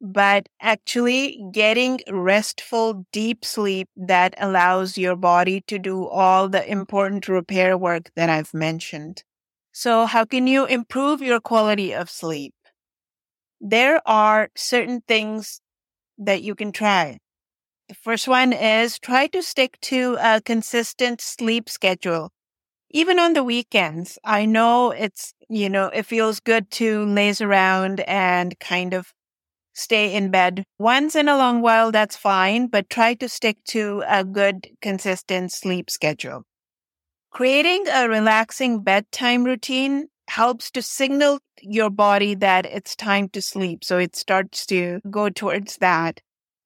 but 0.00 0.48
actually 0.60 1.42
getting 1.52 2.00
restful, 2.08 3.06
deep 3.12 3.44
sleep 3.44 3.88
that 3.96 4.34
allows 4.38 4.96
your 4.98 5.16
body 5.16 5.62
to 5.62 5.78
do 5.78 6.06
all 6.06 6.48
the 6.48 6.68
important 6.70 7.28
repair 7.28 7.76
work 7.76 8.10
that 8.16 8.30
I've 8.30 8.54
mentioned. 8.54 9.24
So 9.72 10.06
how 10.06 10.24
can 10.24 10.46
you 10.46 10.66
improve 10.66 11.22
your 11.22 11.40
quality 11.40 11.92
of 11.94 12.10
sleep? 12.10 12.54
There 13.60 14.00
are 14.06 14.50
certain 14.56 15.02
things 15.06 15.60
that 16.18 16.42
you 16.42 16.54
can 16.54 16.72
try. 16.72 17.18
The 17.88 17.94
first 17.94 18.28
one 18.28 18.52
is 18.52 18.98
try 18.98 19.28
to 19.28 19.42
stick 19.42 19.80
to 19.82 20.16
a 20.20 20.42
consistent 20.42 21.20
sleep 21.20 21.68
schedule. 21.68 22.32
Even 22.90 23.18
on 23.18 23.34
the 23.34 23.44
weekends, 23.44 24.18
I 24.24 24.46
know 24.46 24.92
it's, 24.92 25.34
you 25.48 25.70
know, 25.70 25.86
it 25.86 26.06
feels 26.06 26.40
good 26.40 26.70
to 26.72 27.04
laze 27.06 27.40
around 27.40 28.00
and 28.00 28.58
kind 28.60 28.94
of 28.94 29.14
stay 29.78 30.12
in 30.12 30.30
bed. 30.30 30.64
Once 30.78 31.14
in 31.14 31.28
a 31.28 31.36
long 31.36 31.62
while, 31.62 31.92
that's 31.92 32.16
fine, 32.16 32.66
but 32.66 32.90
try 32.90 33.14
to 33.14 33.28
stick 33.28 33.56
to 33.68 34.02
a 34.08 34.24
good, 34.24 34.68
consistent 34.82 35.52
sleep 35.52 35.88
schedule. 35.88 36.42
Creating 37.30 37.86
a 37.88 38.08
relaxing 38.08 38.82
bedtime 38.82 39.44
routine 39.44 40.08
helps 40.28 40.70
to 40.70 40.82
signal 40.82 41.38
your 41.62 41.90
body 41.90 42.34
that 42.34 42.66
it's 42.66 42.96
time 42.96 43.28
to 43.30 43.40
sleep. 43.40 43.84
So 43.84 43.98
it 43.98 44.16
starts 44.16 44.66
to 44.66 45.00
go 45.10 45.28
towards 45.28 45.76
that. 45.78 46.20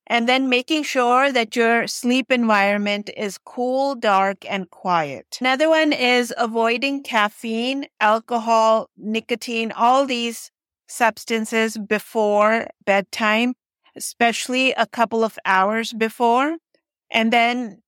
And 0.07 0.29
then 0.29 0.49
making 0.49 0.83
sure 0.83 1.31
that 1.33 1.55
your 1.55 1.87
sleep 1.87 2.33
environment 2.33 3.09
is 3.17 3.39
cool, 3.39 3.95
dark, 3.95 4.45
and 4.51 4.69
quiet. 4.71 5.39
Another 5.41 5.69
one 5.69 5.93
is 5.93 6.35
avoiding 6.37 7.03
caffeine, 7.03 7.87
alcohol, 8.01 8.91
nicotine, 8.97 9.73
all 9.73 10.05
these 10.05 10.51
substances 10.93 11.79
before 11.79 12.69
bedtime, 12.85 13.55
especially 13.97 14.73
a 14.73 14.87
couple 14.87 15.25
of 15.25 15.39
hours 15.45 15.93
before. 15.93 16.57
And 17.11 17.33
then 17.33 17.83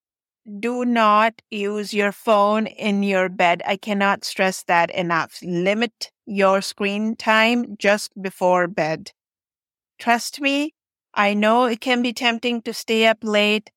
do 0.60 0.84
not 0.84 1.40
use 1.50 1.94
your 1.94 2.12
phone 2.12 2.66
in 2.66 3.02
your 3.02 3.28
bed. 3.28 3.62
I 3.66 3.76
cannot 3.76 4.24
stress 4.24 4.62
that 4.64 4.90
enough. 4.90 5.38
Limit 5.42 6.10
your 6.26 6.60
screen 6.60 7.16
time 7.16 7.76
just 7.78 8.10
before 8.20 8.68
bed. 8.68 9.12
Trust 9.98 10.40
me, 10.40 10.74
I 11.14 11.34
know 11.34 11.64
it 11.64 11.80
can 11.80 12.02
be 12.02 12.12
tempting 12.12 12.62
to 12.62 12.74
stay 12.74 13.06
up 13.06 13.18
late 13.22 13.70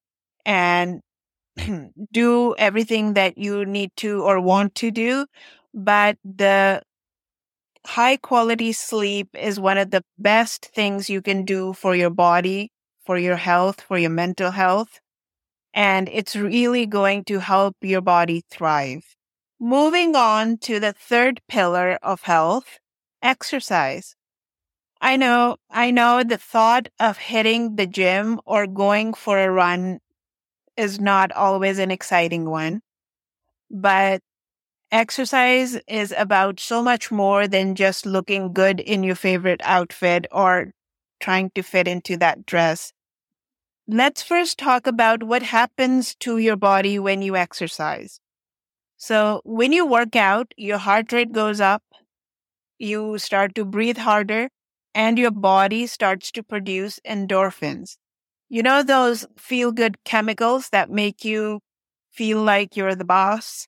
and 0.46 1.02
do 2.12 2.56
everything 2.58 3.14
that 3.14 3.38
you 3.38 3.66
need 3.66 3.92
to 3.98 4.24
or 4.24 4.40
want 4.40 4.76
to 4.76 4.92
do, 4.92 5.26
but 5.74 6.18
the 6.24 6.82
high 7.88 8.18
quality 8.18 8.72
sleep 8.72 9.30
is 9.34 9.60
one 9.60 9.78
of 9.78 9.92
the 9.92 10.04
best 10.18 10.70
things 10.76 11.10
you 11.10 11.22
can 11.22 11.46
do 11.46 11.74
for 11.74 11.96
your 11.96 12.10
body, 12.10 12.72
for 13.06 13.18
your 13.18 13.38
health, 13.38 13.82
for 13.82 13.98
your 13.98 14.10
mental 14.12 14.52
health 14.52 15.00
and 15.78 16.10
it's 16.12 16.36
really 16.36 16.88
going 16.88 17.24
to 17.24 17.40
help 17.40 17.76
your 17.82 18.02
body 18.02 18.44
thrive. 18.50 19.16
Moving 19.60 20.16
on 20.16 20.58
to 20.60 20.80
the 20.80 20.92
third 20.92 21.40
pillar 21.48 22.00
of 22.02 22.24
health, 22.24 22.80
exercise. 23.22 24.16
I 25.00 25.18
know, 25.18 25.58
I 25.70 25.92
know 25.92 26.24
the 26.24 26.40
thought 26.40 26.90
of 27.00 27.18
hitting 27.18 27.76
the 27.76 27.86
gym 27.86 28.42
or 28.44 28.66
going 28.66 29.14
for 29.14 29.38
a 29.38 29.52
run 29.52 30.00
is 30.76 31.00
not 31.00 31.32
always 31.32 31.78
an 31.78 31.92
exciting 31.92 32.50
one, 32.50 32.82
but 33.70 34.22
exercise 34.92 35.76
is 35.88 36.14
about 36.18 36.60
so 36.60 36.82
much 36.82 37.12
more 37.12 37.48
than 37.48 37.76
just 37.76 38.06
looking 38.06 38.54
good 38.54 38.80
in 38.80 39.04
your 39.04 39.16
favorite 39.16 39.62
outfit 39.64 40.28
or 40.32 40.72
trying 41.20 41.52
to 41.56 41.62
fit 41.64 41.88
into 41.88 42.18
that 42.18 42.46
dress. 42.46 42.94
Let's 43.88 44.24
first 44.24 44.60
talk 44.60 44.88
about 44.88 45.24
what 45.24 45.44
happens 45.44 46.16
to 46.22 46.38
your 46.38 46.58
body 46.58 47.00
when 47.00 47.22
you 47.22 47.36
exercise. 47.36 48.20
So 48.98 49.42
when 49.46 49.74
you 49.74 49.86
work 49.86 50.16
out, 50.16 50.54
your 50.58 50.78
heart 50.80 51.12
rate 51.14 51.34
goes 51.34 51.62
up, 51.62 51.84
you 52.80 53.18
start 53.18 53.56
to 53.56 53.66
breathe 53.66 53.98
harder, 53.98 54.50
and 54.94 55.18
your 55.18 55.32
body 55.32 55.88
starts 55.88 56.32
to 56.32 56.44
produce 56.44 57.00
endorphins. 57.06 57.98
You 58.50 58.64
know, 58.64 58.84
those 58.84 59.28
feel 59.38 59.72
good 59.72 60.04
chemicals 60.06 60.70
that 60.72 60.90
make 60.90 61.26
you 61.26 61.62
feel 62.12 62.42
like 62.44 62.76
you're 62.78 62.96
the 62.96 63.06
boss? 63.06 63.68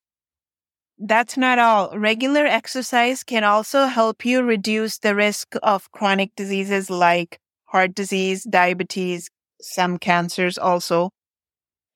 That's 0.99 1.37
not 1.37 1.59
all. 1.59 1.97
Regular 1.97 2.45
exercise 2.45 3.23
can 3.23 3.43
also 3.43 3.85
help 3.85 4.25
you 4.25 4.43
reduce 4.43 4.97
the 4.99 5.15
risk 5.15 5.55
of 5.63 5.91
chronic 5.91 6.35
diseases 6.35 6.89
like 6.89 7.39
heart 7.65 7.95
disease, 7.95 8.43
diabetes, 8.43 9.29
some 9.61 9.97
cancers 9.97 10.57
also. 10.57 11.11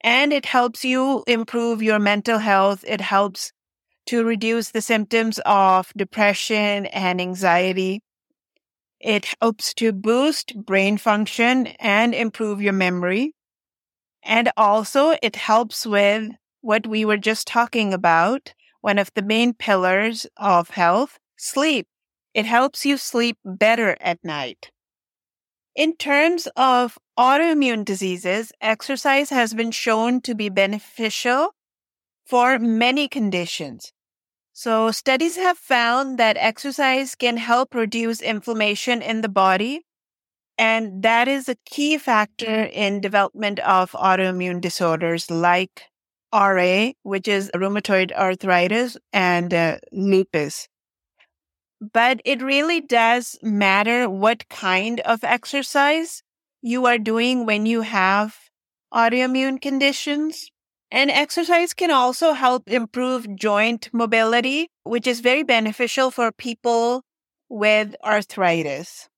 And 0.01 0.33
it 0.33 0.45
helps 0.47 0.85
you 0.85 1.23
improve 1.27 1.81
your 1.81 1.99
mental 1.99 2.39
health. 2.39 2.83
It 2.87 3.01
helps 3.01 3.51
to 4.07 4.23
reduce 4.25 4.71
the 4.71 4.81
symptoms 4.81 5.39
of 5.45 5.93
depression 5.97 6.87
and 6.87 7.21
anxiety. 7.21 8.01
It 8.99 9.35
helps 9.41 9.73
to 9.75 9.91
boost 9.91 10.55
brain 10.65 10.97
function 10.97 11.67
and 11.79 12.15
improve 12.15 12.61
your 12.61 12.73
memory. 12.73 13.33
And 14.23 14.51
also 14.57 15.15
it 15.21 15.35
helps 15.35 15.85
with 15.85 16.31
what 16.61 16.87
we 16.87 17.05
were 17.05 17.17
just 17.17 17.47
talking 17.47 17.93
about 17.93 18.53
one 18.83 18.99
of 18.99 19.09
the 19.15 19.21
main 19.21 19.53
pillars 19.53 20.27
of 20.35 20.71
health, 20.71 21.17
sleep. 21.37 21.87
It 22.33 22.45
helps 22.45 22.85
you 22.85 22.97
sleep 22.97 23.37
better 23.45 23.95
at 24.01 24.19
night. 24.25 24.71
In 25.73 25.95
terms 25.95 26.49
of 26.57 26.97
autoimmune 27.17 27.85
diseases, 27.85 28.51
exercise 28.59 29.29
has 29.29 29.53
been 29.53 29.71
shown 29.71 30.19
to 30.23 30.35
be 30.35 30.49
beneficial 30.49 31.55
for 32.25 32.59
many 32.59 33.07
conditions. 33.07 33.93
So 34.51 34.91
studies 34.91 35.37
have 35.37 35.57
found 35.57 36.17
that 36.17 36.35
exercise 36.37 37.15
can 37.15 37.37
help 37.37 37.73
reduce 37.73 38.21
inflammation 38.21 39.01
in 39.01 39.21
the 39.21 39.29
body. 39.29 39.85
And 40.57 41.03
that 41.03 41.29
is 41.29 41.47
a 41.47 41.55
key 41.65 41.97
factor 41.97 42.63
in 42.65 42.99
development 42.99 43.59
of 43.59 43.91
autoimmune 43.93 44.59
disorders 44.59 45.31
like 45.31 45.83
RA, 46.33 46.91
which 47.03 47.27
is 47.27 47.51
rheumatoid 47.53 48.11
arthritis 48.13 48.97
and 49.13 49.53
uh, 49.53 49.77
lupus. 49.91 50.67
But 51.79 52.21
it 52.25 52.41
really 52.41 52.81
does 52.81 53.37
matter 53.41 54.09
what 54.09 54.49
kind 54.49 54.99
of 55.01 55.23
exercise 55.23 56.23
you 56.61 56.85
are 56.85 56.97
doing 56.97 57.45
when 57.45 57.65
you 57.65 57.81
have 57.81 58.37
autoimmune 58.93 59.61
conditions. 59.61 60.49
And 60.91 61.09
exercise 61.11 61.73
can 61.73 61.91
also 61.91 62.33
help 62.33 62.69
improve 62.69 63.35
joint 63.35 63.89
mobility, 63.91 64.67
which 64.83 65.07
is 65.07 65.19
very 65.19 65.43
beneficial 65.43 66.11
for 66.11 66.31
people 66.31 67.03
with 67.49 67.95
arthritis. 68.03 69.09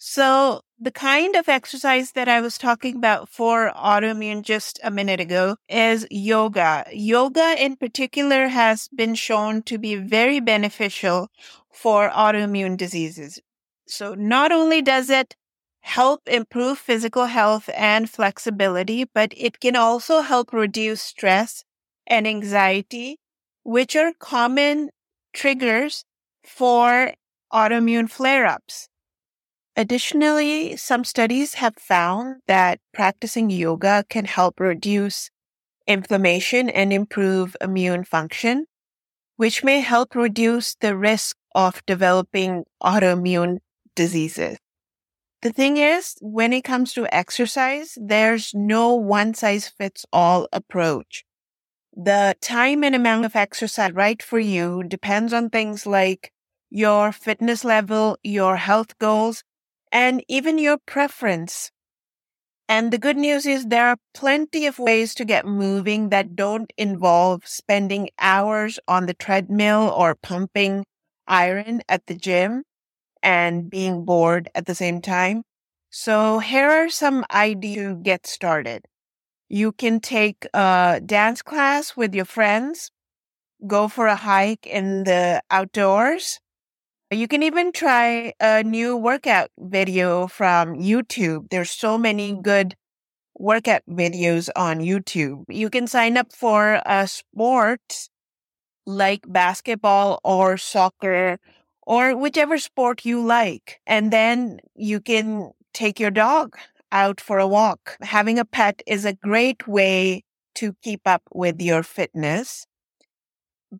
So 0.00 0.62
the 0.78 0.92
kind 0.92 1.34
of 1.34 1.48
exercise 1.48 2.12
that 2.12 2.28
I 2.28 2.40
was 2.40 2.56
talking 2.56 2.96
about 2.96 3.28
for 3.28 3.72
autoimmune 3.74 4.42
just 4.42 4.78
a 4.84 4.90
minute 4.90 5.18
ago 5.20 5.56
is 5.68 6.06
yoga. 6.10 6.86
Yoga 6.92 7.56
in 7.62 7.76
particular 7.76 8.48
has 8.48 8.88
been 8.94 9.14
shown 9.16 9.62
to 9.64 9.76
be 9.78 9.96
very 9.96 10.38
beneficial 10.40 11.30
for 11.72 12.10
autoimmune 12.10 12.76
diseases. 12.76 13.40
So 13.88 14.14
not 14.14 14.52
only 14.52 14.82
does 14.82 15.10
it 15.10 15.34
help 15.80 16.28
improve 16.28 16.78
physical 16.78 17.26
health 17.26 17.68
and 17.74 18.08
flexibility, 18.08 19.04
but 19.04 19.32
it 19.36 19.58
can 19.58 19.74
also 19.74 20.20
help 20.20 20.52
reduce 20.52 21.02
stress 21.02 21.64
and 22.06 22.26
anxiety, 22.26 23.18
which 23.64 23.96
are 23.96 24.12
common 24.18 24.90
triggers 25.32 26.04
for 26.44 27.14
autoimmune 27.52 28.08
flare 28.08 28.46
ups. 28.46 28.88
Additionally, 29.78 30.76
some 30.76 31.04
studies 31.04 31.54
have 31.54 31.76
found 31.76 32.42
that 32.48 32.80
practicing 32.92 33.48
yoga 33.48 34.04
can 34.08 34.24
help 34.24 34.58
reduce 34.58 35.30
inflammation 35.86 36.68
and 36.68 36.92
improve 36.92 37.56
immune 37.60 38.02
function, 38.02 38.66
which 39.36 39.62
may 39.62 39.78
help 39.78 40.16
reduce 40.16 40.74
the 40.74 40.96
risk 40.96 41.36
of 41.54 41.86
developing 41.86 42.64
autoimmune 42.82 43.58
diseases. 43.94 44.58
The 45.42 45.52
thing 45.52 45.76
is, 45.76 46.16
when 46.20 46.52
it 46.52 46.64
comes 46.64 46.92
to 46.94 47.06
exercise, 47.14 47.96
there's 47.96 48.50
no 48.54 48.96
one 48.96 49.32
size 49.32 49.68
fits 49.68 50.04
all 50.12 50.48
approach. 50.52 51.22
The 51.94 52.34
time 52.40 52.82
and 52.82 52.96
amount 52.96 53.26
of 53.26 53.36
exercise 53.36 53.92
right 53.92 54.20
for 54.20 54.40
you 54.40 54.82
depends 54.82 55.32
on 55.32 55.50
things 55.50 55.86
like 55.86 56.32
your 56.68 57.12
fitness 57.12 57.64
level, 57.64 58.18
your 58.24 58.56
health 58.56 58.98
goals, 58.98 59.44
and 59.92 60.24
even 60.28 60.58
your 60.58 60.78
preference. 60.78 61.70
And 62.68 62.92
the 62.92 62.98
good 62.98 63.16
news 63.16 63.46
is 63.46 63.66
there 63.66 63.88
are 63.88 63.96
plenty 64.12 64.66
of 64.66 64.78
ways 64.78 65.14
to 65.14 65.24
get 65.24 65.46
moving 65.46 66.10
that 66.10 66.36
don't 66.36 66.72
involve 66.76 67.46
spending 67.46 68.10
hours 68.18 68.78
on 68.86 69.06
the 69.06 69.14
treadmill 69.14 69.92
or 69.96 70.14
pumping 70.14 70.84
iron 71.26 71.82
at 71.88 72.06
the 72.06 72.14
gym 72.14 72.64
and 73.22 73.70
being 73.70 74.04
bored 74.04 74.50
at 74.54 74.66
the 74.66 74.74
same 74.74 75.00
time. 75.00 75.44
So 75.90 76.38
here 76.40 76.70
are 76.70 76.90
some 76.90 77.24
ideas 77.32 77.94
to 77.96 78.02
get 78.02 78.26
started. 78.26 78.86
You 79.48 79.72
can 79.72 80.00
take 80.00 80.46
a 80.54 81.00
dance 81.04 81.42
class 81.42 81.96
with 81.96 82.14
your 82.14 82.26
friends, 82.26 82.90
go 83.66 83.88
for 83.88 84.06
a 84.06 84.16
hike 84.16 84.66
in 84.66 85.04
the 85.04 85.42
outdoors, 85.50 86.40
you 87.10 87.26
can 87.26 87.42
even 87.42 87.72
try 87.72 88.34
a 88.40 88.62
new 88.62 88.96
workout 88.96 89.50
video 89.58 90.26
from 90.26 90.74
YouTube. 90.74 91.48
There's 91.50 91.70
so 91.70 91.96
many 91.96 92.38
good 92.40 92.76
workout 93.38 93.82
videos 93.88 94.50
on 94.54 94.80
YouTube. 94.80 95.44
You 95.48 95.70
can 95.70 95.86
sign 95.86 96.16
up 96.18 96.32
for 96.34 96.82
a 96.84 97.06
sport 97.08 98.08
like 98.86 99.24
basketball 99.26 100.20
or 100.24 100.58
soccer 100.58 101.38
or 101.86 102.16
whichever 102.16 102.58
sport 102.58 103.04
you 103.04 103.24
like. 103.24 103.80
And 103.86 104.12
then 104.12 104.60
you 104.74 105.00
can 105.00 105.52
take 105.72 105.98
your 105.98 106.10
dog 106.10 106.56
out 106.92 107.20
for 107.20 107.38
a 107.38 107.48
walk. 107.48 107.96
Having 108.02 108.38
a 108.38 108.44
pet 108.44 108.82
is 108.86 109.04
a 109.04 109.14
great 109.14 109.66
way 109.66 110.24
to 110.56 110.74
keep 110.82 111.02
up 111.06 111.22
with 111.32 111.60
your 111.60 111.82
fitness. 111.82 112.67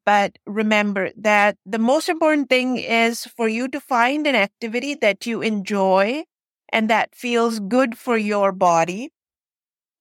But 0.04 0.38
remember 0.46 1.10
that 1.16 1.56
the 1.64 1.78
most 1.78 2.08
important 2.08 2.48
thing 2.50 2.76
is 2.76 3.24
for 3.24 3.48
you 3.48 3.68
to 3.68 3.80
find 3.80 4.26
an 4.26 4.34
activity 4.34 4.94
that 4.96 5.26
you 5.26 5.40
enjoy 5.40 6.24
and 6.70 6.90
that 6.90 7.14
feels 7.14 7.58
good 7.60 7.96
for 7.96 8.18
your 8.18 8.52
body. 8.52 9.10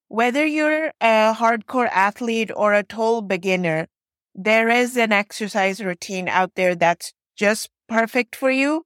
Whether 0.09 0.45
you're 0.45 0.87
a 1.01 1.33
hardcore 1.33 1.89
athlete 1.91 2.51
or 2.55 2.73
a 2.73 2.83
total 2.83 3.21
beginner, 3.21 3.87
there 4.35 4.69
is 4.69 4.97
an 4.97 5.11
exercise 5.11 5.83
routine 5.83 6.27
out 6.27 6.55
there 6.55 6.75
that's 6.75 7.13
just 7.35 7.69
perfect 7.87 8.35
for 8.35 8.51
you. 8.51 8.85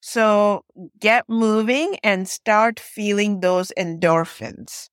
So 0.00 0.64
get 1.00 1.28
moving 1.28 1.98
and 2.04 2.28
start 2.28 2.80
feeling 2.80 3.40
those 3.40 3.72
endorphins. 3.78 4.90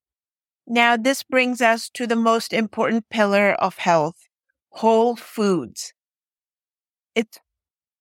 Now, 0.68 0.98
this 0.98 1.24
brings 1.24 1.62
us 1.62 1.90
to 1.92 2.08
the 2.08 2.16
most 2.16 2.54
important 2.54 3.10
pillar 3.10 3.54
of 3.54 3.78
health 3.78 4.28
whole 4.71 5.15
foods. 5.15 5.93
It's 7.15 7.39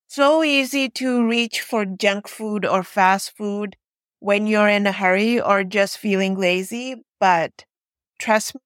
so 0.09 0.42
easy 0.44 0.88
to 0.90 1.26
reach 1.28 1.61
for 1.62 1.85
junk 1.87 2.28
food 2.28 2.66
or 2.66 2.83
fast 2.85 3.37
food 3.37 3.76
when 4.20 4.46
you're 4.46 4.68
in 4.68 4.87
a 4.87 4.92
hurry 4.92 5.40
or 5.40 5.64
just 5.64 5.98
feeling 5.98 6.37
lazy, 6.38 7.04
but 7.20 7.64
trust 8.18 8.54
me, 8.56 8.62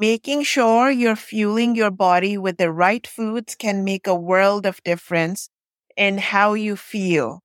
making 0.00 0.44
sure 0.44 0.90
you're 0.90 1.16
fueling 1.16 1.76
your 1.76 1.90
body 1.92 2.38
with 2.38 2.58
the 2.58 2.72
right 2.72 3.06
foods 3.06 3.54
can 3.56 3.84
make 3.84 4.06
a 4.06 4.14
world 4.16 4.66
of 4.66 4.82
difference 4.84 5.50
in 5.96 6.18
how 6.18 6.54
you 6.54 6.76
feel. 6.76 7.42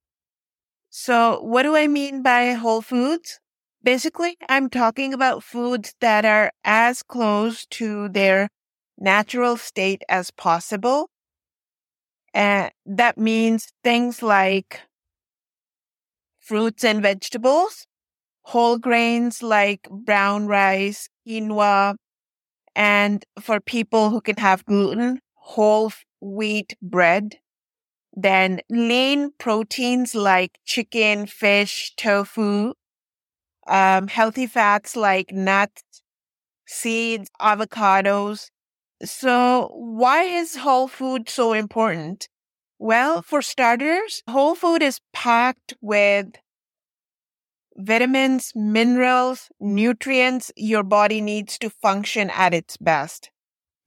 So 0.90 1.42
what 1.42 1.64
do 1.64 1.76
I 1.76 1.88
mean 1.88 2.22
by 2.22 2.54
whole 2.54 2.82
foods? 2.82 3.40
Basically, 3.84 4.38
I'm 4.50 4.70
talking 4.70 5.14
about 5.14 5.44
foods 5.44 5.96
that 6.02 6.26
are 6.26 6.52
as 6.64 7.02
close 7.04 7.66
to 7.68 8.10
their 8.10 8.50
natural 9.00 9.58
state 9.58 10.04
as 10.10 10.32
possible. 10.32 11.10
And 12.34 12.72
that 12.86 13.18
means 13.18 13.72
things 13.84 14.22
like 14.22 14.82
fruits 16.40 16.84
and 16.84 17.02
vegetables, 17.02 17.86
whole 18.44 18.78
grains 18.78 19.44
like 19.44 19.88
brown 19.90 20.48
rice, 20.48 21.10
quinoa, 21.28 21.96
and 22.76 23.26
for 23.40 23.60
people 23.60 24.10
who 24.10 24.22
can 24.22 24.38
have 24.38 24.66
gluten, 24.66 25.20
whole 25.36 25.92
wheat 26.22 26.76
bread. 26.82 27.38
Then 28.14 28.62
lean 28.70 29.32
proteins 29.38 30.16
like 30.16 30.60
chicken, 30.66 31.26
fish, 31.28 31.94
tofu, 31.98 32.74
um, 33.68 34.08
healthy 34.08 34.48
fats 34.48 34.96
like 34.96 35.32
nuts, 35.32 35.84
seeds, 36.68 37.30
avocados, 37.42 38.50
so 39.04 39.72
why 39.74 40.24
is 40.24 40.58
whole 40.58 40.88
food 40.88 41.30
so 41.30 41.54
important? 41.54 42.30
Well, 42.78 43.22
for 43.22 43.42
starters, 43.42 44.24
whole 44.30 44.56
food 44.56 44.82
is 44.82 45.02
packed 45.14 45.74
with 45.82 46.36
vitamins, 47.78 48.52
minerals, 48.56 49.50
nutrients 49.60 50.52
your 50.56 50.84
body 50.84 51.22
needs 51.22 51.58
to 51.60 51.70
function 51.70 52.30
at 52.32 52.54
its 52.54 52.78
best. 52.78 53.32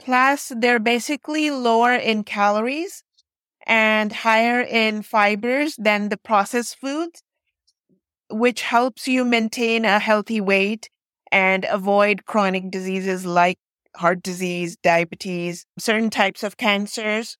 Plus, 0.01 0.53
they're 0.57 0.81
basically 0.81 1.51
lower 1.51 1.94
in 1.94 2.25
calories 2.25 3.05
and 3.66 4.12
higher 4.12 4.61
in 4.62 5.03
fibers 5.03 5.77
than 5.77 6.09
the 6.11 6.18
processed 6.18 6.79
foods, 6.81 7.22
which 8.31 8.62
helps 8.62 9.07
you 9.07 9.25
maintain 9.25 9.85
a 9.85 9.98
healthy 9.98 10.40
weight 10.40 10.88
and 11.31 11.64
avoid 11.66 12.25
chronic 12.27 12.70
diseases 12.70 13.25
like 13.27 13.59
heart 13.96 14.22
disease, 14.22 14.76
diabetes, 14.83 15.66
certain 15.78 16.11
types 16.11 16.42
of 16.42 16.57
cancers. 16.57 17.37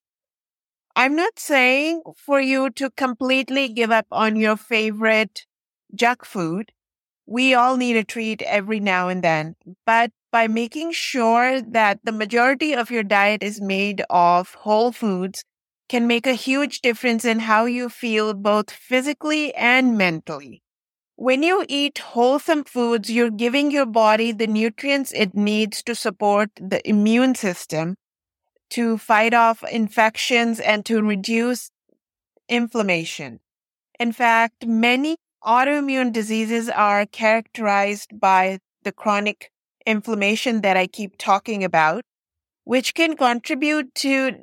I'm 0.95 1.17
not 1.17 1.39
saying 1.39 2.03
for 2.17 2.41
you 2.41 2.71
to 2.71 2.91
completely 2.91 3.69
give 3.69 3.91
up 3.91 4.07
on 4.11 4.37
your 4.37 4.57
favorite 4.57 5.47
junk 5.95 6.25
food. 6.25 6.73
We 7.27 7.55
all 7.55 7.77
need 7.77 7.97
a 7.97 8.05
treat 8.05 8.43
every 8.43 8.81
now 8.81 9.09
and 9.09 9.23
then, 9.25 9.57
but 9.87 10.13
by 10.33 10.49
making 10.49 10.93
sure 10.93 11.61
that 11.63 12.01
the 12.05 12.13
majority 12.13 12.75
of 12.75 12.91
your 12.91 13.03
diet 13.05 13.43
is 13.43 13.61
made 13.61 14.05
of 14.11 14.55
whole 14.55 14.93
foods 14.93 15.45
can 15.89 16.07
make 16.07 16.27
a 16.27 16.35
huge 16.35 16.81
difference 16.81 17.25
in 17.25 17.41
how 17.41 17.67
you 17.67 17.89
feel 17.89 18.35
both 18.35 18.71
physically 18.71 19.55
and 19.55 19.99
mentally. 19.99 20.62
When 21.23 21.45
you 21.45 21.65
eat 21.69 21.99
wholesome 21.99 22.65
foods, 22.65 23.09
you're 23.09 23.31
giving 23.31 23.71
your 23.71 23.87
body 23.87 24.33
the 24.33 24.49
nutrients 24.49 25.13
it 25.13 25.37
needs 25.37 25.81
to 25.85 25.95
support 25.95 26.51
the 26.57 26.81
immune 26.85 27.37
system, 27.37 27.95
to 28.71 28.99
fight 28.99 29.33
off 29.33 29.63
infections, 29.71 30.59
and 30.59 30.85
to 30.87 31.01
reduce 31.01 31.71
inflammation. 32.49 33.39
In 34.01 34.11
fact, 34.11 34.67
many 34.67 35.15
autoimmune 35.45 36.13
diseases 36.13 36.69
are 36.69 37.07
characterized 37.07 38.19
by 38.19 38.59
the 38.83 38.91
chronic 38.91 39.53
inflammation 39.87 40.63
that 40.63 40.77
I 40.77 40.89
keep 40.89 41.19
talking 41.19 41.63
about, 41.63 42.03
which 42.65 42.95
can 42.95 43.17
contribute 43.17 43.95
to 43.95 44.39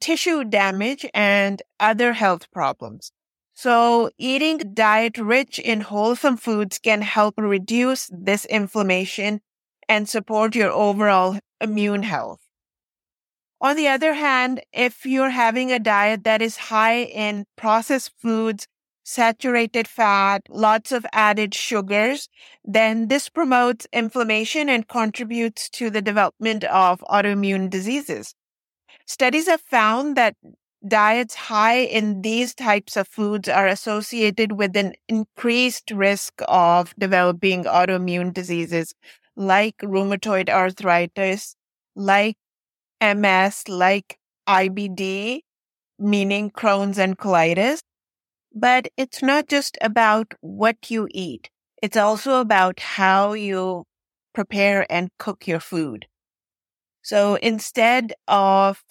tissue 0.00 0.42
damage 0.42 1.06
and 1.14 1.62
other 1.78 2.12
health 2.14 2.50
problems. 2.50 3.12
So 3.54 4.10
eating 4.18 4.60
a 4.60 4.64
diet 4.64 5.16
rich 5.16 5.58
in 5.58 5.82
wholesome 5.82 6.36
foods 6.36 6.78
can 6.78 7.02
help 7.02 7.34
reduce 7.38 8.10
this 8.12 8.44
inflammation 8.46 9.40
and 9.88 10.08
support 10.08 10.56
your 10.56 10.72
overall 10.72 11.38
immune 11.60 12.02
health. 12.02 12.40
On 13.60 13.76
the 13.76 13.88
other 13.88 14.14
hand, 14.14 14.60
if 14.72 15.06
you're 15.06 15.30
having 15.30 15.70
a 15.70 15.78
diet 15.78 16.24
that 16.24 16.42
is 16.42 16.56
high 16.56 17.04
in 17.04 17.46
processed 17.56 18.12
foods, 18.18 18.66
saturated 19.04 19.86
fat, 19.86 20.42
lots 20.50 20.90
of 20.90 21.06
added 21.12 21.54
sugars, 21.54 22.28
then 22.64 23.08
this 23.08 23.28
promotes 23.28 23.86
inflammation 23.92 24.68
and 24.68 24.88
contributes 24.88 25.70
to 25.70 25.90
the 25.90 26.02
development 26.02 26.64
of 26.64 27.00
autoimmune 27.08 27.70
diseases. 27.70 28.34
Studies 29.06 29.46
have 29.46 29.60
found 29.60 30.16
that 30.16 30.34
diets 30.86 31.34
high 31.34 31.78
in 31.78 32.22
these 32.22 32.54
types 32.54 32.96
of 32.96 33.08
foods 33.08 33.48
are 33.48 33.66
associated 33.66 34.52
with 34.52 34.76
an 34.76 34.94
increased 35.08 35.90
risk 35.90 36.34
of 36.48 36.94
developing 36.98 37.64
autoimmune 37.64 38.32
diseases 38.32 38.94
like 39.36 39.76
rheumatoid 39.78 40.48
arthritis, 40.48 41.56
like 41.96 42.36
MS, 43.00 43.68
like 43.68 44.18
IBD, 44.46 45.42
meaning 45.98 46.50
Crohn's 46.50 46.98
and 46.98 47.18
colitis. 47.18 47.80
But 48.54 48.88
it's 48.96 49.22
not 49.22 49.48
just 49.48 49.78
about 49.82 50.34
what 50.40 50.90
you 50.90 51.08
eat. 51.10 51.50
It's 51.82 51.96
also 51.96 52.40
about 52.40 52.80
how 52.80 53.34
you 53.34 53.84
prepare 54.34 54.86
and 54.90 55.10
cook 55.18 55.46
your 55.46 55.60
food. 55.60 56.06
So 57.02 57.36
instead 57.36 58.14
of 58.28 58.83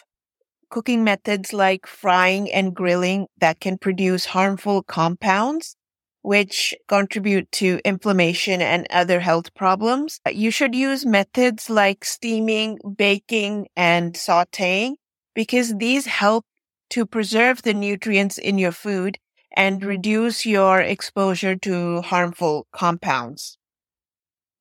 cooking 0.73 1.03
methods 1.03 1.53
like 1.53 1.85
frying 1.85 2.51
and 2.51 2.73
grilling 2.73 3.27
that 3.37 3.59
can 3.59 3.77
produce 3.77 4.25
harmful 4.25 4.81
compounds, 4.81 5.75
which 6.23 6.73
contribute 6.87 7.51
to 7.51 7.79
inflammation 7.85 8.59
and 8.59 8.87
other 8.89 9.19
health 9.19 9.53
problems, 9.53 10.19
uh, 10.25 10.31
you 10.31 10.49
should 10.49 10.73
use 10.73 11.05
methods 11.05 11.69
like 11.69 12.03
steaming, 12.03 12.79
baking, 12.97 13.67
and 13.75 14.15
sauteing 14.15 14.95
because 15.35 15.77
these 15.77 16.07
help 16.07 16.43
to 16.89 17.05
preserve 17.05 17.61
the 17.61 17.75
nutrients 17.75 18.39
in 18.39 18.57
your 18.57 18.71
food 18.71 19.19
and 19.55 19.83
reduce 19.83 20.43
your 20.43 20.81
exposure 20.81 21.55
to 21.55 22.01
harmful 22.01 22.65
compounds. 22.71 23.59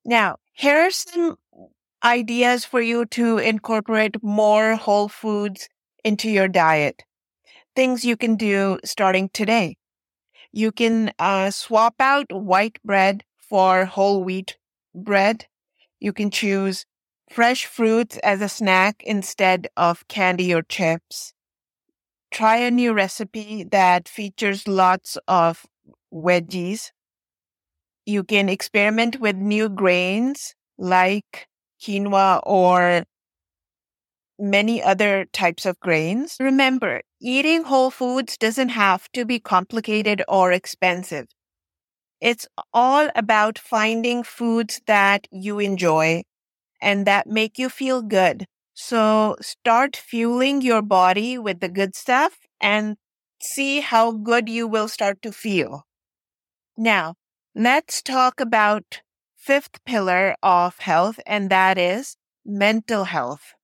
Now, 0.04 0.36
here 0.52 0.76
are 0.76 0.90
some 0.90 1.36
ideas 2.04 2.66
for 2.66 2.82
you 2.82 3.06
to 3.06 3.38
incorporate 3.38 4.22
more 4.22 4.76
whole 4.76 5.08
foods 5.08 5.70
into 6.04 6.30
your 6.30 6.48
diet. 6.48 7.04
Things 7.76 8.04
you 8.04 8.16
can 8.16 8.36
do 8.36 8.78
starting 8.84 9.30
today. 9.30 9.76
You 10.52 10.72
can 10.72 11.12
uh, 11.18 11.50
swap 11.50 11.96
out 12.00 12.32
white 12.32 12.78
bread 12.84 13.24
for 13.38 13.84
whole 13.86 14.24
wheat 14.24 14.56
bread. 14.94 15.46
You 16.00 16.12
can 16.12 16.30
choose 16.30 16.86
fresh 17.30 17.66
fruits 17.66 18.18
as 18.18 18.40
a 18.42 18.48
snack 18.48 19.02
instead 19.04 19.68
of 19.76 20.06
candy 20.08 20.54
or 20.54 20.62
chips. 20.62 21.34
Try 22.32 22.56
a 22.56 22.70
new 22.72 22.92
recipe 22.94 23.62
that 23.64 24.08
features 24.08 24.66
lots 24.66 25.16
of 25.28 25.66
veggies. 26.12 26.90
You 28.06 28.24
can 28.24 28.48
experiment 28.48 29.20
with 29.20 29.36
new 29.36 29.68
grains 29.68 30.54
like 30.78 31.48
quinoa, 31.80 32.40
or 32.44 33.04
many 34.42 34.82
other 34.82 35.26
types 35.32 35.66
of 35.66 35.80
grains. 35.80 36.36
Remember, 36.40 37.02
eating 37.20 37.64
whole 37.64 37.90
foods 37.90 38.36
doesn't 38.36 38.70
have 38.70 39.10
to 39.12 39.24
be 39.24 39.40
complicated 39.40 40.22
or 40.28 40.52
expensive. 40.52 41.28
It's 42.20 42.46
all 42.72 43.10
about 43.14 43.58
finding 43.58 44.22
foods 44.22 44.80
that 44.86 45.26
you 45.30 45.58
enjoy 45.58 46.22
and 46.80 47.06
that 47.06 47.26
make 47.26 47.58
you 47.58 47.68
feel 47.68 48.02
good. 48.02 48.46
So 48.74 49.36
start 49.40 49.96
fueling 49.96 50.62
your 50.62 50.82
body 50.82 51.38
with 51.38 51.60
the 51.60 51.68
good 51.68 51.94
stuff 51.96 52.38
and 52.60 52.96
see 53.42 53.80
how 53.80 54.12
good 54.12 54.48
you 54.48 54.68
will 54.68 54.88
start 54.88 55.22
to 55.22 55.32
feel. 55.32 55.84
Now, 56.76 57.14
let's 57.54 58.02
talk 58.02 58.40
about 58.40 59.02
fifth 59.36 59.84
pillar 59.84 60.36
of 60.42 60.78
health, 60.78 61.18
and 61.26 61.50
that 61.50 61.78
is 61.78 62.16
mental 62.44 63.04
health. 63.04 63.54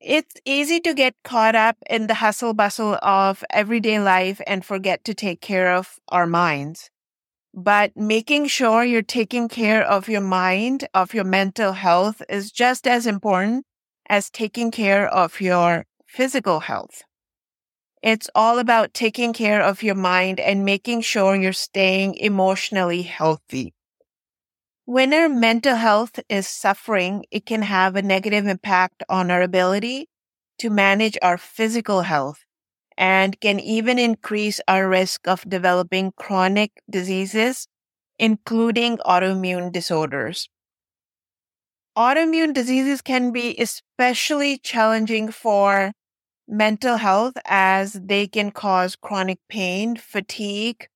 It's 0.00 0.36
easy 0.44 0.78
to 0.80 0.94
get 0.94 1.16
caught 1.24 1.56
up 1.56 1.76
in 1.90 2.06
the 2.06 2.14
hustle 2.14 2.54
bustle 2.54 2.98
of 3.02 3.44
everyday 3.50 3.98
life 3.98 4.40
and 4.46 4.64
forget 4.64 5.04
to 5.04 5.14
take 5.14 5.40
care 5.40 5.74
of 5.74 5.98
our 6.08 6.26
minds. 6.26 6.90
But 7.52 7.96
making 7.96 8.46
sure 8.46 8.84
you're 8.84 9.02
taking 9.02 9.48
care 9.48 9.82
of 9.82 10.08
your 10.08 10.20
mind, 10.20 10.86
of 10.94 11.14
your 11.14 11.24
mental 11.24 11.72
health 11.72 12.22
is 12.28 12.52
just 12.52 12.86
as 12.86 13.06
important 13.06 13.64
as 14.08 14.30
taking 14.30 14.70
care 14.70 15.08
of 15.08 15.40
your 15.40 15.84
physical 16.06 16.60
health. 16.60 17.02
It's 18.00 18.30
all 18.36 18.60
about 18.60 18.94
taking 18.94 19.32
care 19.32 19.60
of 19.60 19.82
your 19.82 19.96
mind 19.96 20.38
and 20.38 20.64
making 20.64 21.00
sure 21.00 21.34
you're 21.34 21.52
staying 21.52 22.14
emotionally 22.14 23.02
healthy. 23.02 23.74
When 24.88 25.12
our 25.12 25.28
mental 25.28 25.76
health 25.76 26.18
is 26.30 26.48
suffering, 26.48 27.26
it 27.30 27.44
can 27.44 27.60
have 27.60 27.94
a 27.94 28.00
negative 28.00 28.46
impact 28.46 29.02
on 29.06 29.30
our 29.30 29.42
ability 29.42 30.08
to 30.60 30.70
manage 30.70 31.18
our 31.20 31.36
physical 31.36 32.00
health 32.00 32.46
and 32.96 33.38
can 33.38 33.60
even 33.60 33.98
increase 33.98 34.62
our 34.66 34.88
risk 34.88 35.28
of 35.28 35.46
developing 35.46 36.12
chronic 36.16 36.72
diseases, 36.88 37.68
including 38.18 38.96
autoimmune 39.04 39.70
disorders. 39.72 40.48
Autoimmune 41.94 42.54
diseases 42.54 43.02
can 43.02 43.30
be 43.30 43.54
especially 43.58 44.56
challenging 44.56 45.30
for 45.30 45.92
mental 46.48 46.96
health 46.96 47.34
as 47.44 47.92
they 47.92 48.26
can 48.26 48.50
cause 48.50 48.96
chronic 48.96 49.38
pain, 49.50 49.96
fatigue, 49.96 50.88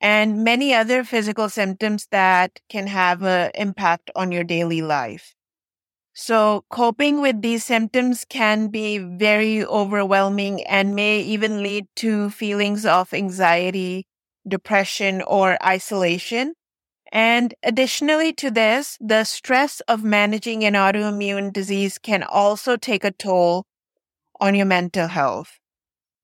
and 0.00 0.42
many 0.44 0.74
other 0.74 1.04
physical 1.04 1.48
symptoms 1.48 2.08
that 2.10 2.60
can 2.68 2.86
have 2.86 3.22
an 3.22 3.50
impact 3.54 4.10
on 4.16 4.32
your 4.32 4.44
daily 4.44 4.82
life. 4.82 5.34
So 6.12 6.64
coping 6.70 7.20
with 7.20 7.40
these 7.40 7.64
symptoms 7.64 8.24
can 8.28 8.68
be 8.68 8.98
very 8.98 9.64
overwhelming 9.64 10.64
and 10.64 10.94
may 10.94 11.20
even 11.20 11.62
lead 11.62 11.86
to 11.96 12.30
feelings 12.30 12.84
of 12.84 13.14
anxiety, 13.14 14.06
depression, 14.46 15.22
or 15.22 15.56
isolation. 15.64 16.54
And 17.12 17.54
additionally 17.62 18.32
to 18.34 18.50
this, 18.50 18.96
the 19.00 19.24
stress 19.24 19.80
of 19.88 20.04
managing 20.04 20.64
an 20.64 20.74
autoimmune 20.74 21.52
disease 21.52 21.98
can 21.98 22.22
also 22.22 22.76
take 22.76 23.04
a 23.04 23.10
toll 23.10 23.66
on 24.40 24.54
your 24.54 24.66
mental 24.66 25.08
health. 25.08 25.58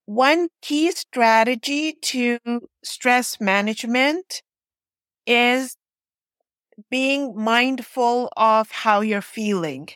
One 0.07 0.49
key 0.63 0.91
strategy 0.93 1.93
to 1.93 2.39
stress 2.83 3.41
management 3.41 4.43
is 5.27 5.77
being 6.91 7.37
mindful 7.37 8.29
of 8.37 8.71
how 8.73 9.01
you're 9.01 9.23
feeling. 9.23 9.89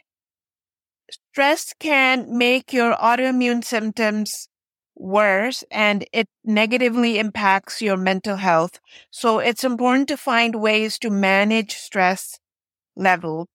Stress 1.11 1.73
can 1.79 2.37
make 2.37 2.73
your 2.73 2.95
autoimmune 2.97 3.65
symptoms 3.65 4.49
worse 4.97 5.65
and 5.71 6.05
it 6.13 6.29
negatively 6.45 7.19
impacts 7.19 7.81
your 7.81 7.97
mental 7.97 8.37
health. 8.37 8.81
So 9.11 9.39
it's 9.39 9.65
important 9.65 10.09
to 10.09 10.17
find 10.17 10.61
ways 10.61 10.99
to 11.01 11.11
manage 11.11 11.75
stress 11.77 12.39
levels. 12.97 13.49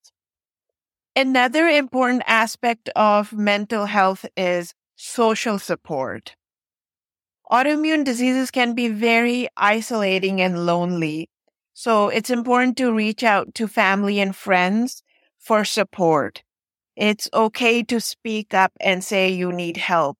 Another 1.16 1.66
important 1.66 2.22
aspect 2.28 2.90
of 2.94 3.32
mental 3.32 3.86
health 3.86 4.24
is 4.36 4.72
social 4.94 5.58
support. 5.58 6.36
Autoimmune 7.50 8.04
diseases 8.04 8.50
can 8.50 8.74
be 8.74 8.88
very 8.88 9.48
isolating 9.56 10.40
and 10.40 10.66
lonely. 10.66 11.28
So 11.74 12.08
it's 12.08 12.30
important 12.30 12.76
to 12.78 12.92
reach 12.92 13.22
out 13.22 13.54
to 13.54 13.68
family 13.68 14.18
and 14.20 14.34
friends 14.34 15.02
for 15.38 15.64
support. 15.64 16.42
It's 16.96 17.28
okay 17.34 17.82
to 17.84 18.00
speak 18.00 18.54
up 18.54 18.72
and 18.80 19.04
say 19.04 19.30
you 19.30 19.52
need 19.52 19.76
help. 19.76 20.18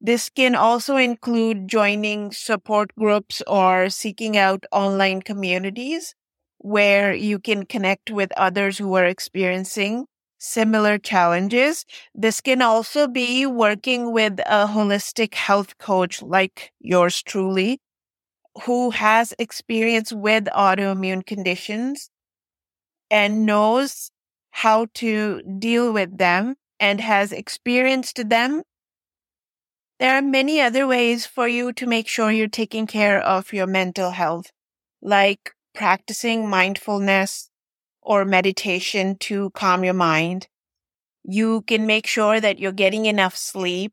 This 0.00 0.28
can 0.30 0.54
also 0.54 0.96
include 0.96 1.68
joining 1.68 2.32
support 2.32 2.94
groups 2.96 3.42
or 3.46 3.88
seeking 3.88 4.36
out 4.36 4.64
online 4.72 5.22
communities 5.22 6.14
where 6.58 7.14
you 7.14 7.38
can 7.38 7.66
connect 7.66 8.10
with 8.10 8.32
others 8.36 8.78
who 8.78 8.94
are 8.94 9.06
experiencing 9.06 10.06
similar 10.42 10.98
challenges. 10.98 11.84
This 12.14 12.40
can 12.40 12.60
also 12.62 13.06
be 13.06 13.46
working 13.46 14.12
with 14.12 14.40
a 14.40 14.66
holistic 14.66 15.34
health 15.34 15.78
coach 15.78 16.20
like 16.22 16.72
yours 16.80 17.22
truly, 17.22 17.80
who 18.64 18.90
has 18.90 19.34
experience 19.38 20.12
with 20.12 20.44
autoimmune 20.46 21.24
conditions 21.24 22.10
and 23.10 23.46
knows 23.46 24.10
how 24.50 24.86
to 24.94 25.42
deal 25.58 25.92
with 25.92 26.18
them 26.18 26.56
and 26.80 27.00
has 27.00 27.32
experienced 27.32 28.28
them 28.28 28.62
there 29.98 30.16
are 30.16 30.22
many 30.22 30.60
other 30.60 30.86
ways 30.86 31.26
for 31.26 31.46
you 31.46 31.72
to 31.74 31.86
make 31.86 32.08
sure 32.08 32.32
you're 32.32 32.48
taking 32.48 32.88
care 32.88 33.20
of 33.20 33.52
your 33.52 33.68
mental 33.68 34.10
health, 34.10 34.50
like 35.00 35.54
practicing 35.74 36.48
mindfulness 36.48 37.48
or 38.02 38.24
meditation 38.24 39.16
to 39.18 39.50
calm 39.50 39.84
your 39.84 39.94
mind. 39.94 40.48
You 41.24 41.62
can 41.62 41.86
make 41.86 42.06
sure 42.06 42.40
that 42.40 42.58
you're 42.58 42.72
getting 42.72 43.06
enough 43.06 43.36
sleep. 43.36 43.92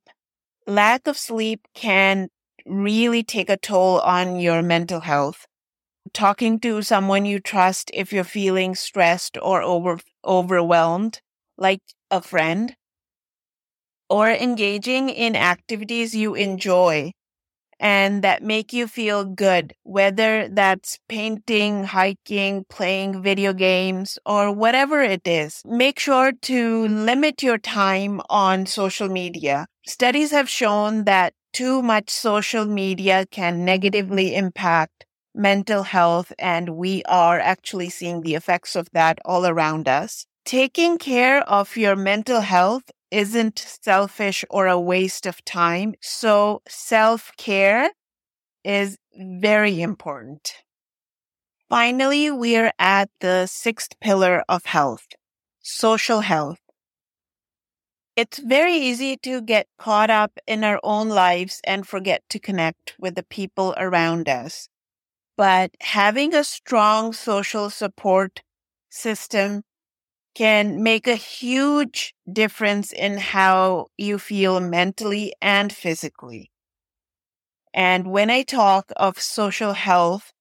Lack 0.66 1.08
of 1.08 1.18
sleep 1.18 1.68
can 1.74 2.30
really 2.66 3.24
take 3.24 3.50
a 3.50 3.58
toll 3.58 4.00
on 4.00 4.40
your 4.40 4.62
mental 4.62 5.02
health. 5.02 5.46
Talking 6.14 6.60
to 6.62 6.82
someone 6.82 7.26
you 7.26 7.40
trust 7.40 7.92
if 7.94 8.12
you're 8.12 8.24
feeling 8.24 8.74
stressed 8.74 9.38
or 9.42 9.62
over, 9.62 10.00
overwhelmed, 10.26 11.22
like 11.58 11.82
a 12.10 12.22
friend, 12.22 12.76
or 14.10 14.30
engaging 14.30 15.10
in 15.10 15.36
activities 15.36 16.16
you 16.16 16.34
enjoy 16.34 17.12
and 17.80 18.24
that 18.24 18.44
make 18.44 18.74
you 18.74 18.88
feel 18.88 19.24
good, 19.26 19.74
whether 19.84 20.48
that's 20.50 21.00
painting, 21.08 21.86
hiking, 21.86 22.66
playing 22.70 23.24
video 23.24 23.54
games, 23.54 24.20
or 24.26 24.52
whatever 24.52 25.02
it 25.02 25.28
is. 25.28 25.62
Make 25.66 26.00
sure 26.00 26.32
to 26.32 26.88
limit 26.88 27.42
your 27.42 27.58
time 27.58 28.22
on 28.30 28.66
social 28.66 29.10
media. 29.10 29.68
Studies 29.88 30.32
have 30.32 30.50
shown 30.50 31.06
that 31.06 31.34
too 31.54 31.82
much 31.82 32.10
social 32.10 32.66
media 32.66 33.26
can 33.32 33.66
negatively 33.66 34.36
impact 34.36 35.06
mental 35.34 35.84
health, 35.84 36.34
and 36.38 36.70
we 36.72 37.04
are 37.04 37.40
actually 37.40 37.90
seeing 37.90 38.22
the 38.22 38.36
effects 38.36 38.76
of 38.76 38.88
that 38.94 39.20
all 39.26 39.46
around 39.46 39.88
us. 39.88 40.26
Taking 40.46 40.98
care 40.98 41.42
of 41.44 41.78
your 41.78 41.96
mental 41.96 42.42
health 42.42 42.84
isn't 43.12 43.60
selfish 43.60 44.46
or 44.50 44.68
a 44.68 44.80
waste 44.80 45.26
of 45.26 45.44
time. 45.46 45.96
So 46.02 46.62
self 46.68 47.32
care 47.38 47.92
is 48.64 48.98
very 49.16 49.82
important. 49.82 50.54
Finally, 51.70 52.32
we're 52.32 52.72
at 52.80 53.10
the 53.20 53.46
sixth 53.46 54.00
pillar 54.00 54.44
of 54.50 54.66
health, 54.66 55.08
social 55.62 56.22
health. 56.22 56.60
It's 58.16 58.40
very 58.40 58.74
easy 58.76 59.16
to 59.18 59.42
get 59.42 59.68
caught 59.78 60.10
up 60.10 60.40
in 60.48 60.64
our 60.64 60.80
own 60.84 61.10
lives 61.10 61.62
and 61.64 61.88
forget 61.88 62.24
to 62.30 62.40
connect 62.40 62.96
with 63.00 63.16
the 63.16 63.24
people 63.24 63.74
around 63.78 64.28
us. 64.28 64.68
But 65.38 65.72
having 65.80 66.34
a 66.34 66.44
strong 66.44 67.14
social 67.14 67.70
support 67.70 68.42
system 68.90 69.64
can 70.36 70.82
make 70.84 71.08
a 71.08 71.16
huge 71.16 72.14
difference 72.32 72.92
in 72.94 73.18
how 73.18 73.88
you 73.98 74.20
feel 74.20 74.60
mentally 74.60 75.34
and 75.42 75.74
physically. 75.74 76.52
And 77.74 78.08
when 78.12 78.30
I 78.30 78.44
talk 78.44 78.92
of 78.96 79.20
social 79.20 79.74
health, 79.74 80.32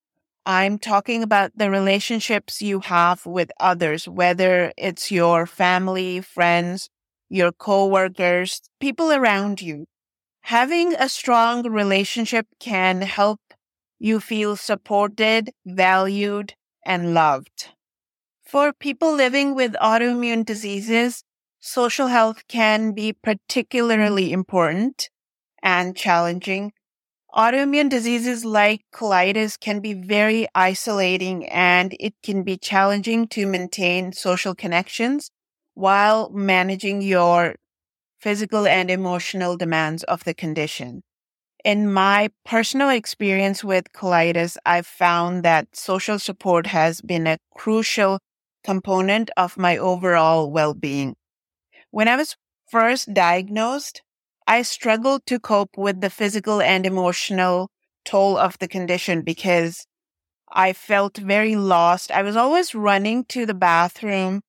I'm 0.47 0.79
talking 0.79 1.23
about 1.23 1.53
the 1.57 1.71
relationships 1.71 2.63
you 2.63 2.81
have 2.81 3.27
with 3.27 3.51
others, 3.61 4.09
whether 4.09 4.73
it's 4.77 5.11
your 5.11 5.47
family, 5.47 6.21
friends, 6.23 6.91
your 7.31 7.53
coworkers, 7.53 8.63
people 8.81 9.13
around 9.13 9.61
you. 9.63 9.87
Having 10.43 10.95
a 10.95 11.09
strong 11.09 11.69
relationship 11.71 12.47
can 12.61 13.03
help 13.03 13.41
you 13.99 14.21
feel 14.21 14.57
supported, 14.57 15.51
valued, 15.67 16.55
and 16.87 17.15
loved. 17.15 17.71
For 18.49 18.73
people 18.73 19.13
living 19.13 19.55
with 19.55 19.75
autoimmune 19.75 20.47
diseases, 20.47 21.23
social 21.61 22.07
health 22.07 22.49
can 22.49 22.93
be 22.93 23.13
particularly 23.13 24.33
important 24.33 25.11
and 25.63 25.95
challenging. 25.95 26.73
Autoimmune 27.35 27.91
diseases 27.91 28.47
like 28.47 28.87
colitis 28.91 29.61
can 29.61 29.81
be 29.81 29.93
very 29.93 30.49
isolating 30.55 31.47
and 31.51 31.95
it 32.01 32.15
can 32.23 32.43
be 32.43 32.57
challenging 32.57 33.29
to 33.29 33.47
maintain 33.47 34.15
social 34.15 34.55
connections 34.55 35.31
while 35.75 36.31
managing 36.31 37.03
your 37.03 37.55
physical 38.19 38.67
and 38.67 38.91
emotional 38.91 39.59
demands 39.59 40.05
of 40.05 40.25
the 40.25 40.33
condition. 40.33 41.03
In 41.67 41.93
my 41.93 42.31
personal 42.47 42.89
experience 42.89 43.63
with 43.63 43.93
colitis, 43.93 44.57
I've 44.65 44.87
found 44.87 45.43
that 45.43 45.77
social 45.77 46.19
support 46.19 46.69
has 46.69 47.03
been 47.03 47.27
a 47.27 47.37
crucial 47.55 48.21
component 48.65 49.31
of 49.37 49.57
my 49.57 49.77
overall 49.77 50.51
well 50.51 50.75
being. 50.75 51.17
When 51.91 52.09
I 52.09 52.17
was 52.17 52.37
first 52.71 53.15
diagnosed, 53.15 54.03
I 54.47 54.63
struggled 54.63 55.27
to 55.27 55.39
cope 55.39 55.77
with 55.77 56.01
the 56.01 56.11
physical 56.11 56.61
and 56.61 56.87
emotional 56.87 57.71
toll 58.05 58.37
of 58.37 58.59
the 58.59 58.69
condition 58.69 59.23
because 59.23 59.87
I 60.51 60.73
felt 60.73 61.19
very 61.19 61.57
lost. 61.57 62.11
I 62.11 62.23
was 62.23 62.37
always 62.37 62.75
running 62.75 63.25
to 63.27 63.45
the 63.45 63.55
bathroom. 63.55 64.41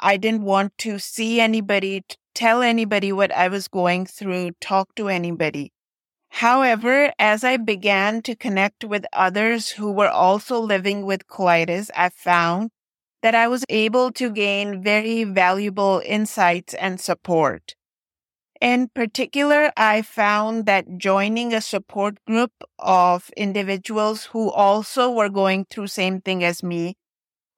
I 0.00 0.16
didn't 0.16 0.42
want 0.42 0.76
to 0.78 0.98
see 0.98 1.40
anybody, 1.40 2.02
tell 2.34 2.62
anybody 2.62 3.12
what 3.12 3.30
I 3.32 3.48
was 3.48 3.68
going 3.68 4.06
through, 4.06 4.52
talk 4.60 4.94
to 4.96 5.08
anybody. 5.08 5.72
However, 6.30 7.12
as 7.18 7.44
I 7.44 7.58
began 7.58 8.22
to 8.22 8.34
connect 8.34 8.84
with 8.84 9.04
others 9.12 9.70
who 9.70 9.92
were 9.92 10.08
also 10.08 10.58
living 10.58 11.04
with 11.04 11.28
colitis, 11.28 11.90
I 11.94 12.08
found 12.08 12.70
that 13.22 13.34
I 13.34 13.48
was 13.48 13.64
able 13.68 14.12
to 14.12 14.30
gain 14.30 14.82
very 14.82 15.24
valuable 15.24 16.02
insights 16.04 16.74
and 16.74 17.00
support. 17.00 17.74
In 18.60 18.88
particular, 18.94 19.72
I 19.76 20.02
found 20.02 20.66
that 20.66 20.98
joining 20.98 21.52
a 21.52 21.60
support 21.60 22.24
group 22.26 22.52
of 22.78 23.30
individuals 23.36 24.26
who 24.26 24.50
also 24.50 25.10
were 25.10 25.28
going 25.28 25.64
through 25.64 25.88
same 25.88 26.20
thing 26.20 26.44
as 26.44 26.62
me, 26.62 26.94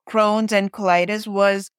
Crohn's 0.09 0.51
and 0.51 0.71
colitis 0.71 1.27
was 1.27 1.71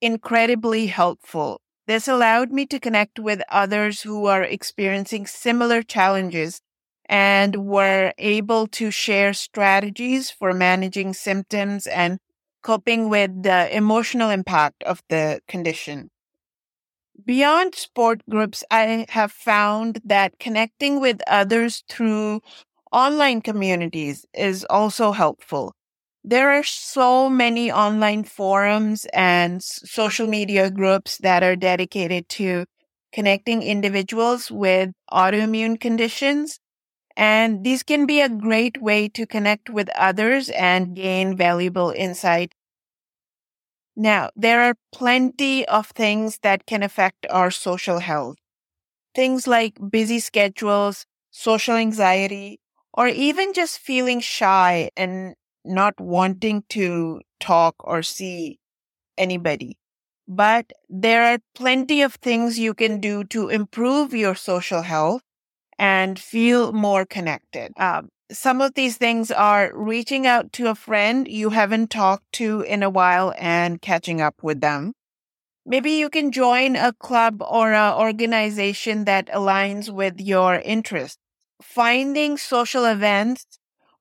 incredibly 0.00 0.86
helpful. 0.86 1.60
This 1.86 2.06
allowed 2.08 2.52
me 2.52 2.66
to 2.66 2.80
connect 2.80 3.18
with 3.18 3.42
others 3.48 4.02
who 4.02 4.26
are 4.26 4.42
experiencing 4.42 5.26
similar 5.26 5.82
challenges 5.82 6.60
and 7.08 7.66
were 7.66 8.12
able 8.18 8.66
to 8.68 8.90
share 8.90 9.32
strategies 9.32 10.30
for 10.30 10.52
managing 10.52 11.14
symptoms 11.14 11.86
and 11.86 12.18
coping 12.62 13.08
with 13.08 13.42
the 13.42 13.74
emotional 13.76 14.30
impact 14.30 14.82
of 14.84 15.02
the 15.08 15.40
condition. 15.48 16.10
Beyond 17.24 17.74
sport 17.74 18.22
groups, 18.28 18.64
I 18.70 19.06
have 19.10 19.32
found 19.32 20.00
that 20.04 20.38
connecting 20.38 21.00
with 21.00 21.20
others 21.26 21.84
through 21.88 22.40
online 22.92 23.40
communities 23.42 24.24
is 24.34 24.64
also 24.70 25.12
helpful. 25.12 25.74
There 26.24 26.50
are 26.50 26.64
so 26.64 27.28
many 27.30 27.70
online 27.70 28.24
forums 28.24 29.06
and 29.12 29.62
social 29.62 30.26
media 30.26 30.70
groups 30.70 31.18
that 31.18 31.42
are 31.42 31.56
dedicated 31.56 32.28
to 32.30 32.66
connecting 33.12 33.62
individuals 33.62 34.50
with 34.50 34.90
autoimmune 35.12 35.80
conditions 35.80 36.58
And 37.18 37.64
these 37.64 37.82
can 37.82 38.06
be 38.06 38.22
a 38.22 38.30
great 38.30 38.80
way 38.80 39.08
to 39.10 39.26
connect 39.26 39.68
with 39.68 39.90
others 39.90 40.48
and 40.48 40.96
gain 40.96 41.36
valuable 41.36 41.90
insight. 41.90 42.54
Now, 43.96 44.30
there 44.36 44.60
are 44.62 44.74
plenty 44.92 45.66
of 45.66 45.88
things 45.88 46.38
that 46.42 46.66
can 46.66 46.82
affect 46.82 47.26
our 47.30 47.50
social 47.50 47.98
health. 47.98 48.36
Things 49.14 49.46
like 49.46 49.78
busy 49.90 50.20
schedules, 50.20 51.06
social 51.30 51.76
anxiety, 51.76 52.60
or 52.94 53.08
even 53.08 53.52
just 53.54 53.78
feeling 53.78 54.20
shy 54.20 54.90
and 54.96 55.34
not 55.64 56.00
wanting 56.00 56.64
to 56.70 57.20
talk 57.40 57.76
or 57.80 58.02
see 58.02 58.58
anybody. 59.18 59.78
But 60.28 60.72
there 60.88 61.24
are 61.24 61.38
plenty 61.54 62.02
of 62.02 62.14
things 62.16 62.58
you 62.58 62.74
can 62.74 63.00
do 63.00 63.24
to 63.26 63.48
improve 63.50 64.14
your 64.14 64.34
social 64.36 64.82
health 64.82 65.22
and 65.78 66.18
feel 66.18 66.72
more 66.72 67.04
connected. 67.06 67.72
Um, 67.76 68.08
some 68.30 68.60
of 68.60 68.74
these 68.74 68.96
things 68.98 69.30
are 69.30 69.72
reaching 69.74 70.26
out 70.26 70.52
to 70.54 70.68
a 70.68 70.74
friend 70.74 71.26
you 71.26 71.50
haven't 71.50 71.90
talked 71.90 72.30
to 72.32 72.60
in 72.60 72.82
a 72.82 72.90
while 72.90 73.32
and 73.38 73.80
catching 73.80 74.20
up 74.20 74.42
with 74.42 74.60
them. 74.60 74.92
Maybe 75.64 75.92
you 75.92 76.10
can 76.10 76.32
join 76.32 76.76
a 76.76 76.92
club 76.92 77.42
or 77.42 77.72
an 77.72 77.94
organization 77.94 79.04
that 79.04 79.28
aligns 79.28 79.90
with 79.90 80.20
your 80.20 80.56
interests. 80.56 81.18
Finding 81.62 82.36
social 82.36 82.84
events 82.84 83.46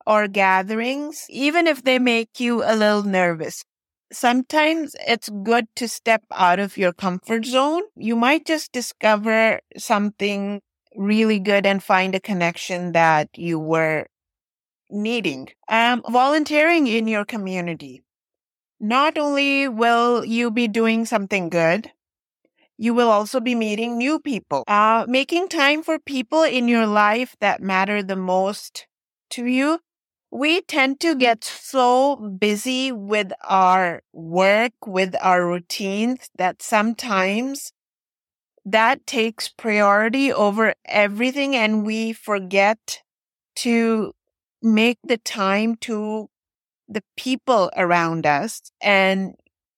or 0.05 0.27
gatherings, 0.27 1.25
even 1.29 1.67
if 1.67 1.83
they 1.83 1.99
make 1.99 2.39
you 2.39 2.63
a 2.63 2.75
little 2.75 3.03
nervous. 3.03 3.63
Sometimes 4.11 4.95
it's 5.05 5.29
good 5.43 5.67
to 5.75 5.87
step 5.87 6.23
out 6.31 6.59
of 6.59 6.77
your 6.77 6.93
comfort 6.93 7.45
zone. 7.45 7.83
You 7.95 8.15
might 8.15 8.45
just 8.45 8.71
discover 8.71 9.59
something 9.77 10.61
really 10.95 11.39
good 11.39 11.65
and 11.65 11.83
find 11.83 12.15
a 12.15 12.19
connection 12.19 12.93
that 12.93 13.29
you 13.35 13.59
were 13.59 14.07
needing. 14.89 15.49
Um, 15.69 16.03
volunteering 16.09 16.87
in 16.87 17.07
your 17.07 17.25
community. 17.25 18.03
Not 18.79 19.17
only 19.17 19.67
will 19.67 20.23
you 20.23 20.51
be 20.51 20.67
doing 20.67 21.05
something 21.05 21.49
good, 21.49 21.91
you 22.77 22.93
will 22.93 23.09
also 23.09 23.39
be 23.39 23.55
meeting 23.55 23.97
new 23.97 24.19
people. 24.19 24.63
Uh, 24.67 25.05
making 25.07 25.47
time 25.49 25.81
for 25.81 25.97
people 25.99 26.43
in 26.43 26.67
your 26.67 26.85
life 26.85 27.35
that 27.39 27.61
matter 27.61 28.03
the 28.03 28.15
most 28.15 28.85
to 29.31 29.45
you. 29.45 29.79
We 30.29 30.61
tend 30.61 30.99
to 30.99 31.15
get 31.15 31.43
so 31.43 32.15
busy 32.17 32.91
with 32.91 33.31
our 33.43 34.03
work, 34.13 34.73
with 34.85 35.15
our 35.21 35.47
routines 35.47 36.29
that 36.37 36.61
sometimes 36.61 37.71
that 38.67 39.07
takes 39.07 39.47
priority 39.47 40.31
over 40.31 40.75
everything 40.85 41.55
and 41.55 41.85
we 41.85 42.11
forget 42.11 43.01
to 43.55 44.11
make 44.61 44.99
the 45.05 45.17
time 45.17 45.77
to 45.77 46.29
the 46.89 47.01
people 47.15 47.71
around 47.77 48.25
us 48.25 48.61
and 48.81 49.35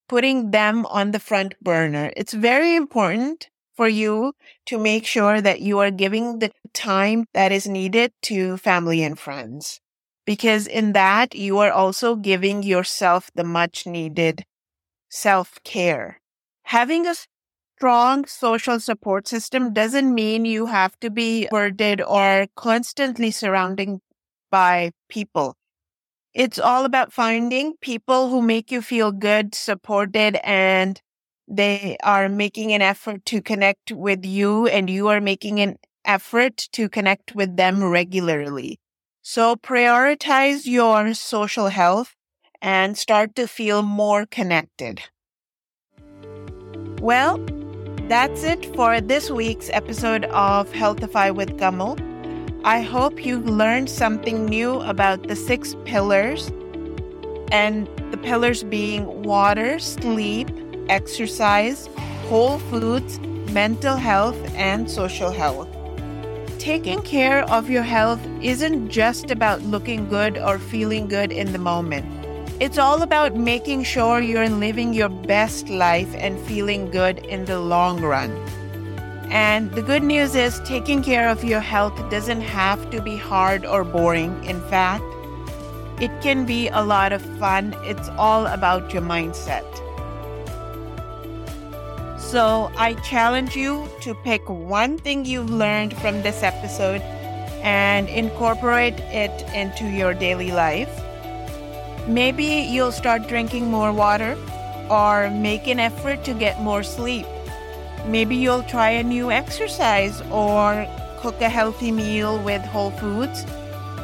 putting 0.08 0.50
them 0.50 0.88
on 0.88 1.12
the 1.12 1.20
front 1.20 1.54
burner. 1.62 2.12
It's 2.18 2.34
very 2.34 2.76
important 2.76 3.50
for 3.76 3.88
you 3.88 4.34
to 4.66 4.80
make 4.80 5.06
sure 5.06 5.40
that 5.40 5.62
you 5.62 5.78
are 5.78 5.92
giving 5.92 6.40
the 6.40 6.52
time 6.74 7.26
that 7.34 7.52
is 7.52 7.68
needed 7.68 8.12
to 8.24 8.58
family 8.58 9.04
and 9.04 9.20
friends. 9.20 9.82
Because 10.26 10.66
in 10.66 10.94
that, 10.94 11.36
you 11.36 11.60
are 11.60 11.72
also 11.72 12.16
giving 12.16 12.64
yourself 12.64 13.30
the 13.36 13.44
much 13.44 13.86
needed 13.86 14.46
self 15.10 15.60
care. 15.64 16.22
Having 16.64 17.06
a 17.06 17.16
strong 17.80 18.26
social 18.26 18.78
support 18.78 19.26
system 19.26 19.72
doesn't 19.72 20.14
mean 20.14 20.44
you 20.44 20.66
have 20.66 21.00
to 21.00 21.10
be 21.10 21.48
burdened 21.50 22.02
or 22.02 22.46
constantly 22.58 23.32
surrounding 23.32 24.02
by 24.52 24.92
people. 25.08 25.56
It's 26.34 26.60
all 26.60 26.84
about 26.84 27.14
finding 27.14 27.76
people 27.80 28.30
who 28.30 28.42
make 28.42 28.70
you 28.70 28.82
feel 28.82 29.14
good, 29.14 29.56
supported, 29.56 30.38
and 30.44 31.02
they 31.48 31.96
are 32.04 32.28
making 32.28 32.74
an 32.74 32.82
effort 32.82 33.24
to 33.28 33.42
connect 33.42 33.94
with 33.94 34.26
you 34.26 34.68
and 34.68 34.90
you 34.90 35.08
are 35.08 35.22
making 35.22 35.62
an 35.62 35.78
effort 36.04 36.58
to 36.74 36.90
connect 36.90 37.34
with 37.34 37.56
them 37.56 37.82
regularly. 37.82 38.78
So 39.22 39.56
prioritize 39.56 40.66
your 40.66 41.14
social 41.14 41.70
health 41.70 42.14
and 42.62 42.98
start 42.98 43.36
to 43.36 43.48
feel 43.48 43.84
more 43.84 44.26
connected. 44.26 45.04
Well, 47.02 47.40
that's 48.10 48.44
it 48.44 48.66
for 48.76 49.00
this 49.00 49.30
week's 49.30 49.70
episode 49.72 50.26
of 50.26 50.68
Healthify 50.72 51.34
with 51.34 51.60
Kamal. 51.60 51.96
I 52.64 52.82
hope 52.82 53.24
you've 53.24 53.46
learned 53.46 53.88
something 53.88 54.46
new 54.46 54.80
about 54.82 55.28
the 55.28 55.36
six 55.36 55.76
pillars, 55.86 56.52
and 57.52 57.88
the 58.10 58.18
pillars 58.18 58.64
being 58.64 59.22
water, 59.22 59.78
sleep, 59.78 60.50
exercise, 60.90 61.88
whole 62.28 62.58
foods, 62.58 63.20
mental 63.52 63.96
health, 63.96 64.38
and 64.56 64.90
social 64.90 65.30
health. 65.30 65.70
Taking 66.58 67.04
care 67.04 67.44
of 67.44 67.70
your 67.70 67.84
health 67.84 68.20
isn't 68.42 68.90
just 68.90 69.30
about 69.30 69.62
looking 69.62 70.10
good 70.10 70.36
or 70.40 70.58
feeling 70.58 71.08
good 71.08 71.32
in 71.32 71.52
the 71.52 71.60
moment. 71.60 72.19
It's 72.60 72.78
all 72.78 73.04
about 73.04 73.38
making 73.38 73.84
sure 73.84 74.20
you're 74.20 74.50
living 74.50 74.94
your 74.94 75.08
best 75.08 75.70
life 75.70 76.14
and 76.16 76.38
feeling 76.42 76.92
good 76.92 77.20
in 77.20 77.46
the 77.46 77.58
long 77.58 78.02
run. 78.02 78.32
And 79.32 79.72
the 79.72 79.82
good 79.82 80.04
news 80.04 80.36
is, 80.36 80.60
taking 80.66 81.02
care 81.02 81.30
of 81.30 81.42
your 81.42 81.62
health 81.62 81.98
doesn't 82.12 82.42
have 82.42 82.92
to 82.92 83.02
be 83.02 83.16
hard 83.16 83.66
or 83.66 83.86
boring. 83.86 84.44
In 84.44 84.60
fact, 84.64 85.06
it 86.02 86.12
can 86.22 86.46
be 86.46 86.68
a 86.68 86.84
lot 86.84 87.14
of 87.14 87.22
fun. 87.40 87.74
It's 87.84 88.10
all 88.18 88.46
about 88.48 88.94
your 88.94 89.04
mindset. 89.04 89.64
So, 92.20 92.70
I 92.76 92.96
challenge 93.06 93.56
you 93.56 93.88
to 94.02 94.14
pick 94.16 94.50
one 94.50 94.98
thing 94.98 95.24
you've 95.24 95.50
learned 95.50 95.96
from 96.00 96.24
this 96.24 96.44
episode 96.44 97.00
and 97.64 98.10
incorporate 98.10 99.00
it 99.00 99.48
into 99.54 99.86
your 99.86 100.14
daily 100.14 100.52
life. 100.52 101.06
Maybe 102.08 102.46
you'll 102.46 102.92
start 102.92 103.28
drinking 103.28 103.70
more 103.70 103.92
water 103.92 104.38
or 104.90 105.30
make 105.30 105.68
an 105.68 105.80
effort 105.80 106.24
to 106.26 106.34
get 106.34 106.60
more 106.62 106.84
sleep. 106.84 107.26
Maybe 108.06 108.36
you'll 108.36 108.64
try 108.64 108.90
a 108.92 109.04
new 109.04 109.32
exercise 109.32 110.22
or 110.32 110.88
cook 111.20 111.42
a 111.42 111.50
healthy 111.50 111.92
meal 111.92 112.42
with 112.44 112.62
whole 112.62 112.92
foods. 112.92 113.46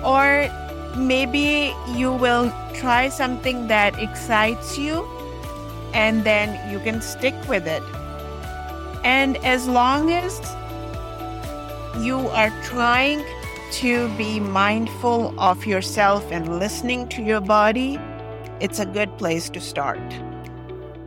Or 0.03 0.49
maybe 0.95 1.73
you 1.95 2.11
will 2.11 2.51
try 2.73 3.09
something 3.09 3.67
that 3.67 3.97
excites 3.99 4.77
you 4.77 5.07
and 5.93 6.23
then 6.23 6.71
you 6.71 6.79
can 6.79 7.01
stick 7.01 7.35
with 7.47 7.65
it. 7.67 7.81
And 9.03 9.37
as 9.37 9.67
long 9.67 10.11
as 10.11 10.39
you 12.03 12.27
are 12.29 12.51
trying 12.63 13.23
to 13.71 14.07
be 14.17 14.39
mindful 14.39 15.33
of 15.39 15.65
yourself 15.65 16.31
and 16.31 16.59
listening 16.59 17.07
to 17.09 17.21
your 17.21 17.41
body, 17.41 17.99
it's 18.59 18.79
a 18.79 18.85
good 18.85 19.17
place 19.17 19.49
to 19.49 19.59
start. 19.59 19.99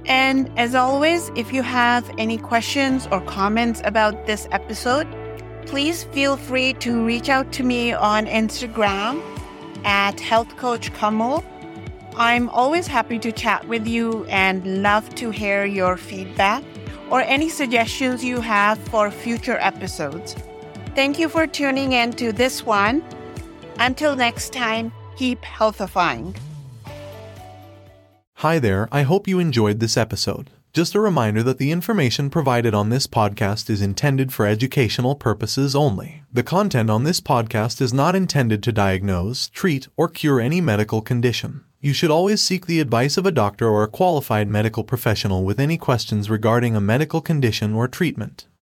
And 0.07 0.51
as 0.59 0.75
always, 0.75 1.31
if 1.37 1.53
you 1.53 1.63
have 1.63 2.11
any 2.17 2.39
questions 2.39 3.07
or 3.13 3.21
comments 3.21 3.83
about 3.85 4.27
this 4.27 4.49
episode, 4.53 5.07
please 5.67 6.05
feel 6.05 6.37
free 6.37 6.73
to 6.75 7.05
reach 7.05 7.29
out 7.29 7.53
to 7.53 7.63
me 7.63 7.93
on 7.93 8.27
Instagram 8.27 9.23
at 9.85 10.19
Health 10.19 10.57
Coach 10.57 10.93
Kamal. 10.95 11.45
I'm 12.17 12.49
always 12.49 12.87
happy 12.87 13.19
to 13.19 13.31
chat 13.31 13.69
with 13.69 13.87
you 13.87 14.25
and 14.27 14.83
love 14.83 15.15
to 15.17 15.31
hear 15.31 15.65
your 15.65 15.97
feedback 15.97 16.65
or 17.11 17.21
any 17.21 17.49
suggestions 17.49 18.25
you 18.25 18.41
have 18.41 18.79
for 18.89 19.11
future 19.11 19.59
episodes. 19.61 20.35
Thank 20.99 21.21
you 21.21 21.29
for 21.29 21.47
tuning 21.47 21.93
in 21.93 22.11
to 22.15 22.33
this 22.33 22.67
one. 22.67 23.05
Until 23.79 24.17
next 24.17 24.53
time, 24.53 24.91
keep 25.17 25.41
healthifying. 25.43 26.37
Hi 28.39 28.59
there, 28.59 28.89
I 28.91 29.03
hope 29.03 29.29
you 29.29 29.39
enjoyed 29.39 29.79
this 29.79 29.97
episode. 29.97 30.51
Just 30.73 30.97
a 30.97 31.01
reminder 31.01 31.45
that 31.45 31.59
the 31.59 31.71
information 31.71 32.31
provided 32.31 32.75
on 32.75 32.89
this 32.89 33.07
podcast 33.07 33.71
is 33.71 33.81
intended 33.81 34.33
for 34.33 34.45
educational 34.45 35.15
purposes 35.15 35.77
only. 35.77 36.25
The 36.33 36.43
content 36.43 36.91
on 36.91 37.05
this 37.05 37.21
podcast 37.21 37.81
is 37.81 37.95
not 37.95 38.17
intended 38.17 38.61
to 38.65 38.73
diagnose, 38.73 39.51
treat, 39.51 39.87
or 39.97 40.09
cure 40.09 40.41
any 40.41 40.61
medical 40.61 41.01
condition. 41.01 41.63
You 41.81 41.93
should 41.93 42.11
always 42.11 42.43
seek 42.43 42.67
the 42.67 42.81
advice 42.81 43.17
of 43.17 43.25
a 43.25 43.31
doctor 43.31 43.69
or 43.69 43.85
a 43.85 43.89
qualified 43.89 44.49
medical 44.49 44.83
professional 44.83 45.45
with 45.45 45.61
any 45.61 45.79
questions 45.79 46.29
regarding 46.29 46.75
a 46.75 46.81
medical 46.81 47.21
condition 47.21 47.73
or 47.73 47.87
treatment. 47.87 48.49